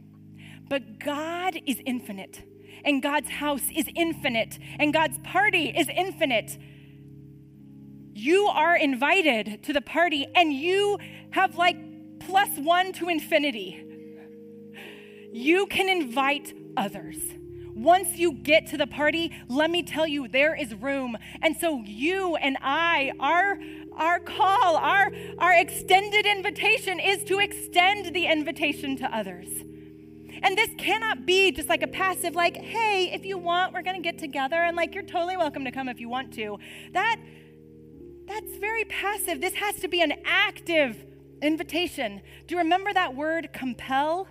but 0.70 1.00
God 1.00 1.60
is 1.66 1.82
infinite. 1.86 2.44
And 2.84 3.02
God's 3.02 3.30
house 3.30 3.64
is 3.76 3.86
infinite, 3.96 4.60
and 4.80 4.94
God's 4.94 5.18
party 5.24 5.70
is 5.70 5.88
infinite. 5.90 6.58
You 8.14 8.48
are 8.48 8.76
invited 8.76 9.64
to 9.64 9.74
the 9.74 9.82
party, 9.82 10.28
and 10.36 10.54
you 10.54 10.98
have 11.32 11.56
like 11.56 11.78
plus 12.20 12.50
one 12.58 12.94
to 12.94 13.10
infinity. 13.10 13.84
You 15.32 15.66
can 15.68 15.90
invite 15.90 16.54
others. 16.76 17.18
Once 17.74 18.18
you 18.18 18.34
get 18.34 18.68
to 18.68 18.78
the 18.78 18.86
party, 18.86 19.32
let 19.48 19.72
me 19.72 19.82
tell 19.82 20.06
you, 20.06 20.28
there 20.28 20.54
is 20.54 20.76
room. 20.76 21.18
And 21.42 21.56
so 21.56 21.82
you 21.86 22.36
and 22.36 22.58
I, 22.62 23.14
our 23.20 23.58
our 23.94 24.20
call, 24.20 24.78
our, 24.78 25.12
our 25.38 25.54
extended 25.54 26.26
invitation 26.26 27.00
is 27.00 27.24
to 27.26 27.40
extend 27.40 28.14
the 28.16 28.26
invitation 28.26 28.96
to 28.98 29.16
others. 29.16 29.48
And 30.44 30.58
this 30.58 30.70
cannot 30.78 31.26
be 31.26 31.52
just 31.52 31.70
like 31.70 31.84
a 31.84 31.88
passive, 31.88 32.36
like, 32.36 32.58
hey, 32.58 33.12
if 33.14 33.26
you 33.26 33.38
want, 33.38 33.74
we're 33.74 33.84
going 33.84 33.96
to 33.96 34.02
get 34.02 34.18
together, 34.18 34.56
and 34.56 34.76
like, 34.76 34.96
you're 34.96 35.04
totally 35.04 35.38
welcome 35.38 35.64
to 35.66 35.72
come 35.72 35.88
if 35.88 36.00
you 36.00 36.10
want 36.10 36.34
to. 36.34 36.58
That, 36.94 37.18
that's 38.28 38.58
very 38.58 38.86
passive. 38.86 39.40
This 39.40 39.54
has 39.56 39.76
to 39.78 39.88
be 39.88 40.02
an 40.02 40.14
active 40.26 40.98
invitation. 41.42 42.22
Do 42.48 42.56
you 42.56 42.60
remember 42.60 42.92
that 42.94 43.16
word 43.16 43.54
compel? 43.54 44.28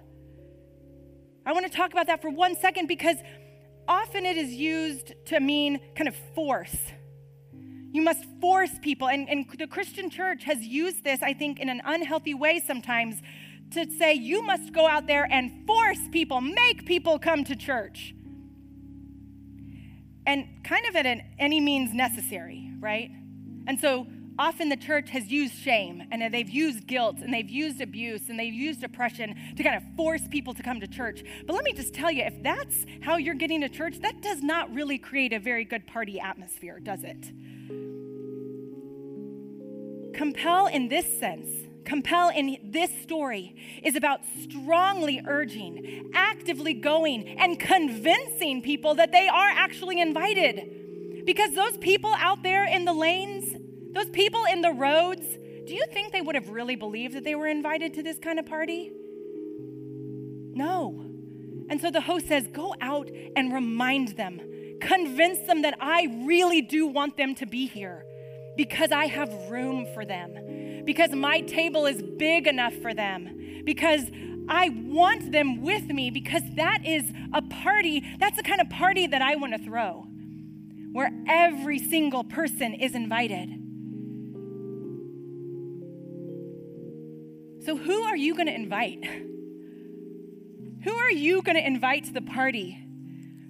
I 1.47 1.53
want 1.53 1.67
to 1.67 1.73
talk 1.73 1.93
about 1.93 2.07
that 2.09 2.21
for 2.21 2.31
one 2.31 2.57
second 2.57 2.87
because 2.87 3.17
often 3.87 4.27
it 4.27 4.37
is 4.37 4.51
used 4.53 5.13
to 5.27 5.41
mean 5.41 5.81
kind 5.97 6.09
of 6.09 6.17
force. 6.35 6.77
You 7.93 8.03
must 8.03 8.25
force 8.41 8.71
people. 8.83 9.09
And, 9.09 9.29
and 9.29 9.47
the 9.59 9.67
Christian 9.67 10.11
church 10.11 10.45
has 10.45 10.61
used 10.61 11.03
this, 11.03 11.23
I 11.23 11.33
think, 11.33 11.59
in 11.59 11.69
an 11.69 11.81
unhealthy 11.85 12.35
way 12.35 12.61
sometimes 12.65 13.17
to 13.73 13.91
say 13.99 14.15
you 14.15 14.43
must 14.43 14.73
go 14.73 14.87
out 14.87 15.07
there 15.07 15.25
and 15.31 15.67
force 15.67 16.01
people, 16.11 16.41
make 16.41 16.87
people 16.87 17.19
come 17.19 17.45
to 17.45 17.57
church. 17.57 18.15
And 20.27 20.47
kind 20.65 20.87
of 20.87 20.97
at 20.97 21.07
an 21.07 21.23
any 21.39 21.61
means 21.61 21.95
necessary, 21.95 22.71
right? 22.79 23.11
And 23.67 23.79
so 23.81 24.07
often 24.39 24.69
the 24.69 24.77
church 24.77 25.11
has 25.11 25.31
used 25.31 25.55
shame 25.55 26.03
and 26.11 26.33
they've 26.33 26.49
used 26.49 26.87
guilt 26.87 27.17
and 27.21 27.33
they've 27.33 27.51
used 27.51 27.81
abuse 27.81 28.29
and 28.29 28.39
they've 28.39 28.55
used 28.55 28.83
oppression 28.83 29.35
to 29.57 29.63
kind 29.63 29.77
of 29.77 29.83
force 29.97 30.23
people 30.29 30.55
to 30.55 30.63
come 30.63 30.81
to 30.81 30.87
church. 30.87 31.23
But 31.47 31.55
let 31.55 31.65
me 31.65 31.73
just 31.73 31.93
tell 31.93 32.11
you 32.11 32.23
if 32.23 32.43
that's 32.43 32.87
how 33.03 33.17
you're 33.17 33.35
getting 33.35 33.61
to 33.61 33.69
church, 33.69 33.99
that 34.01 34.23
does 34.23 34.43
not 34.43 34.73
really 34.75 34.99
create 34.99 35.33
a 35.33 35.39
very 35.39 35.65
good 35.65 35.87
party 35.87 36.19
atmosphere, 36.19 36.81
does 36.81 37.05
it? 37.05 37.33
Compel 40.15 40.67
in 40.67 40.89
this 40.89 41.19
sense, 41.19 41.49
compel 41.85 42.31
in 42.31 42.59
this 42.63 42.91
story 43.03 43.55
is 43.83 43.97
about 43.97 44.21
strongly 44.43 45.23
urging, 45.27 46.11
actively 46.15 46.75
going, 46.75 47.27
and 47.39 47.59
convincing 47.59 48.63
people 48.63 48.95
that 48.97 49.13
they 49.13 49.29
are 49.29 49.49
actually 49.49 50.01
invited. 50.01 51.25
Because 51.25 51.55
those 51.55 51.77
people 51.79 52.13
out 52.17 52.43
there 52.43 52.67
in 52.67 52.85
the 52.85 52.93
lanes, 52.93 53.55
those 53.93 54.09
people 54.11 54.45
in 54.51 54.63
the 54.63 54.73
roads, 54.73 55.27
do 55.67 55.75
you 55.75 55.85
think 55.93 56.13
they 56.13 56.21
would 56.21 56.35
have 56.35 56.49
really 56.49 56.77
believed 56.77 57.15
that 57.15 57.25
they 57.25 57.35
were 57.35 57.47
invited 57.47 57.95
to 57.95 58.03
this 58.03 58.19
kind 58.19 58.39
of 58.39 58.47
party? 58.47 58.93
No. 60.55 61.07
And 61.69 61.81
so 61.81 61.91
the 61.91 62.01
host 62.01 62.27
says, 62.27 62.49
Go 62.49 62.75
out 62.81 63.09
and 63.37 63.53
remind 63.53 64.17
them, 64.17 64.41
convince 64.81 65.47
them 65.47 65.63
that 65.63 65.77
I 65.81 66.25
really 66.27 66.63
do 66.63 66.87
want 66.87 67.17
them 67.17 67.35
to 67.37 67.47
be 67.47 67.67
here 67.67 68.05
because 68.57 68.91
I 68.91 69.07
have 69.07 69.33
room 69.51 69.87
for 69.95 70.05
them, 70.05 70.35
because 70.91 71.13
my 71.13 71.41
table 71.43 71.87
is 71.87 72.03
big 72.03 72.49
enough 72.49 72.75
for 72.75 72.93
them, 72.93 73.63
because 73.65 74.11
I 74.49 74.71
want 74.71 75.31
them 75.31 75.63
with 75.63 75.85
me, 75.85 76.11
because 76.11 76.43
that 76.57 76.85
is 76.85 77.13
a 77.33 77.43
party, 77.43 78.03
that's 78.19 78.37
the 78.37 78.43
kind 78.43 78.61
of 78.61 78.69
party 78.71 79.07
that 79.07 79.23
I 79.23 79.37
want 79.37 79.53
to 79.53 79.61
throw, 79.63 80.09
where 80.91 81.13
every 81.29 81.79
single 81.79 82.25
person 82.25 82.75
is 82.75 82.97
invited. 82.97 83.51
So, 87.65 87.77
who 87.77 88.03
are 88.03 88.17
you 88.17 88.35
going 88.35 88.49
to 88.49 88.55
invite? 88.55 89.05
Who 90.83 90.93
are 90.93 91.13
you 91.13 91.41
going 91.43 91.57
to 91.57 91.65
invite 91.65 92.07
to 92.07 92.13
the 92.13 92.23
party? 92.23 92.85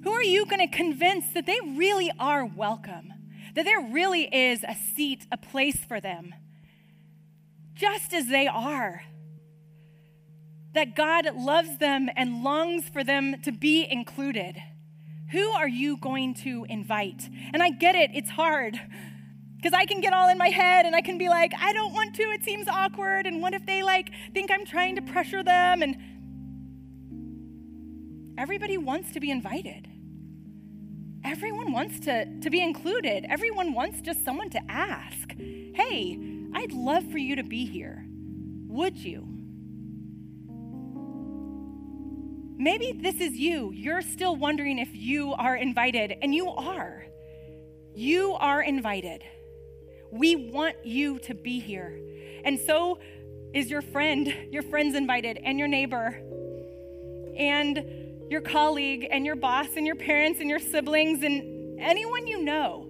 Who 0.05 0.12
are 0.12 0.22
you 0.22 0.44
going 0.44 0.68
to 0.68 0.76
convince 0.76 1.33
that 1.33 1.46
they 1.46 1.59
really 1.74 2.12
are 2.18 2.44
welcome? 2.44 3.14
that 3.55 3.64
there 3.64 3.81
really 3.81 4.24
is 4.24 4.64
a 4.64 4.74
seat, 4.94 5.26
a 5.33 5.37
place 5.37 5.76
for 5.76 6.00
them, 6.00 6.35
just 7.81 8.12
as 8.12 8.29
they 8.29 8.47
are. 8.47 9.03
That 10.75 10.95
God 10.95 11.27
loves 11.35 11.79
them 11.79 12.09
and 12.14 12.45
longs 12.45 12.88
for 12.88 13.03
them 13.03 13.40
to 13.43 13.51
be 13.51 13.87
included. 13.90 14.62
Who 15.33 15.49
are 15.51 15.69
you 15.69 15.97
going 15.97 16.35
to 16.43 16.66
invite? 16.69 17.29
And 17.53 17.62
I 17.62 17.71
get 17.71 17.95
it, 17.95 18.11
it's 18.14 18.31
hard. 18.31 18.81
Because 19.57 19.73
I 19.73 19.85
can 19.85 20.01
get 20.01 20.12
all 20.12 20.29
in 20.29 20.38
my 20.38 20.49
head 20.49 20.87
and 20.87 20.95
I 20.95 21.03
can 21.03 21.19
be 21.19 21.29
like, 21.29 21.53
I 21.59 21.73
don't 21.73 21.93
want 21.93 22.14
to, 22.16 22.23
it 22.23 22.45
seems 22.45 22.69
awkward. 22.69 23.27
And 23.27 23.43
what 23.43 23.53
if 23.53 23.66
they 23.66 23.83
like 23.83 24.11
think 24.33 24.51
I'm 24.51 24.64
trying 24.64 24.97
to 24.97 25.03
pressure 25.03 25.43
them? 25.43 25.83
And 25.83 25.97
everybody 28.38 28.79
wants 28.79 29.12
to 29.12 29.21
be 29.21 29.31
invited. 29.31 29.88
Everyone 31.25 31.73
wants 31.73 32.01
to, 32.01 32.40
to 32.40 32.49
be 32.49 32.62
included. 32.62 33.27
Everyone 33.29 33.75
wants 33.75 34.01
just 34.01 34.25
someone 34.25 34.49
to 34.51 34.61
ask, 34.71 35.33
hey, 35.37 36.39
I'd 36.55 36.73
love 36.73 37.11
for 37.11 37.19
you 37.19 37.37
to 37.37 37.43
be 37.43 37.67
here. 37.67 38.05
Would 38.69 38.97
you? 38.97 39.27
Maybe 42.59 42.93
this 42.93 43.21
is 43.21 43.39
you. 43.39 43.73
You're 43.73 44.03
still 44.03 44.37
wondering 44.37 44.79
if 44.79 44.89
you 44.93 45.33
are 45.33 45.57
invited, 45.57 46.15
and 46.21 46.35
you 46.35 46.49
are. 46.51 47.07
You 47.95 48.35
are 48.35 48.63
invited. 48.63 49.25
We 50.11 50.37
want 50.37 50.77
you 50.85 51.19
to 51.21 51.35
be 51.35 51.61
here. 51.61 51.99
And 52.45 52.59
so 52.61 52.99
is 53.55 53.71
your 53.71 53.83
friend. 53.83 54.35
Your 54.51 54.63
friend's 54.63 54.95
invited, 54.95 55.39
and 55.43 55.59
your 55.59 55.69
neighbor. 55.69 56.21
And 57.37 57.83
your 58.31 58.41
colleague 58.41 59.09
and 59.11 59.27
your 59.27 59.37
boss 59.37 59.69
and 59.77 59.87
your 59.87 59.97
parents 59.97 60.41
and 60.41 60.49
your 60.49 60.61
siblings 60.61 61.25
and 61.25 61.81
anyone 61.81 62.27
you 62.27 62.43
know, 62.45 62.89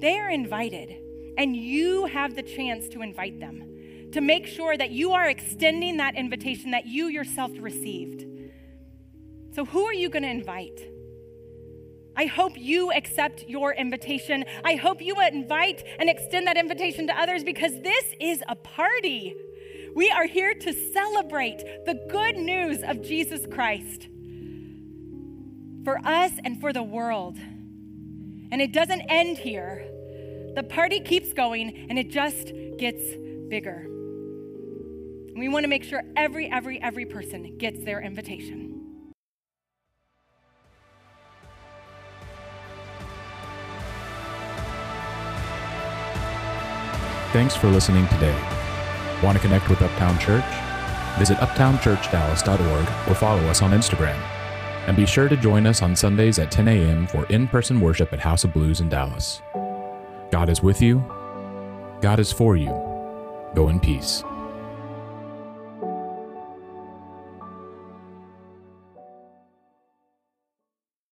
they 0.00 0.18
are 0.18 0.28
invited. 0.28 1.01
And 1.38 1.56
you 1.56 2.06
have 2.06 2.34
the 2.34 2.42
chance 2.42 2.88
to 2.90 3.02
invite 3.02 3.40
them, 3.40 4.10
to 4.12 4.20
make 4.20 4.46
sure 4.46 4.76
that 4.76 4.90
you 4.90 5.12
are 5.12 5.28
extending 5.28 5.96
that 5.96 6.14
invitation 6.16 6.72
that 6.72 6.86
you 6.86 7.06
yourself 7.06 7.50
received. 7.58 8.26
So, 9.54 9.64
who 9.64 9.84
are 9.84 9.94
you 9.94 10.08
going 10.08 10.22
to 10.22 10.30
invite? 10.30 10.80
I 12.16 12.26
hope 12.26 12.52
you 12.56 12.92
accept 12.92 13.44
your 13.48 13.72
invitation. 13.72 14.44
I 14.64 14.74
hope 14.74 15.00
you 15.00 15.18
invite 15.20 15.82
and 15.98 16.10
extend 16.10 16.46
that 16.46 16.58
invitation 16.58 17.06
to 17.06 17.18
others 17.18 17.42
because 17.42 17.72
this 17.80 18.04
is 18.20 18.42
a 18.48 18.56
party. 18.56 19.34
We 19.94 20.10
are 20.10 20.26
here 20.26 20.54
to 20.54 20.72
celebrate 20.92 21.58
the 21.86 21.94
good 22.10 22.36
news 22.36 22.82
of 22.82 23.02
Jesus 23.02 23.46
Christ 23.50 24.08
for 25.84 25.98
us 26.04 26.32
and 26.44 26.60
for 26.60 26.72
the 26.72 26.82
world. 26.82 27.36
And 28.50 28.60
it 28.60 28.72
doesn't 28.72 29.02
end 29.08 29.38
here. 29.38 29.86
The 30.54 30.62
party 30.62 31.00
keeps 31.00 31.32
going 31.32 31.86
and 31.88 31.98
it 31.98 32.10
just 32.10 32.52
gets 32.76 33.02
bigger. 33.48 33.86
We 35.34 35.48
want 35.48 35.64
to 35.64 35.68
make 35.68 35.82
sure 35.82 36.02
every, 36.14 36.50
every, 36.50 36.80
every 36.82 37.06
person 37.06 37.56
gets 37.56 37.82
their 37.84 38.02
invitation. 38.02 38.68
Thanks 47.32 47.56
for 47.56 47.68
listening 47.68 48.06
today. 48.08 48.38
Want 49.22 49.38
to 49.38 49.42
connect 49.42 49.70
with 49.70 49.80
Uptown 49.80 50.18
Church? 50.18 50.44
Visit 51.18 51.38
uptownchurchdallas.org 51.38 53.08
or 53.08 53.14
follow 53.14 53.42
us 53.44 53.62
on 53.62 53.70
Instagram. 53.70 54.20
And 54.86 54.96
be 54.96 55.06
sure 55.06 55.30
to 55.30 55.36
join 55.36 55.66
us 55.66 55.80
on 55.80 55.96
Sundays 55.96 56.38
at 56.38 56.50
10 56.50 56.68
a.m. 56.68 57.06
for 57.06 57.24
in 57.26 57.48
person 57.48 57.80
worship 57.80 58.12
at 58.12 58.18
House 58.18 58.44
of 58.44 58.52
Blues 58.52 58.80
in 58.80 58.90
Dallas. 58.90 59.40
God 60.32 60.48
is 60.48 60.62
with 60.62 60.80
you, 60.80 61.04
God 62.00 62.18
is 62.18 62.32
for 62.32 62.56
you. 62.56 62.70
Go 63.54 63.68
in 63.68 63.78
peace. 63.78 64.24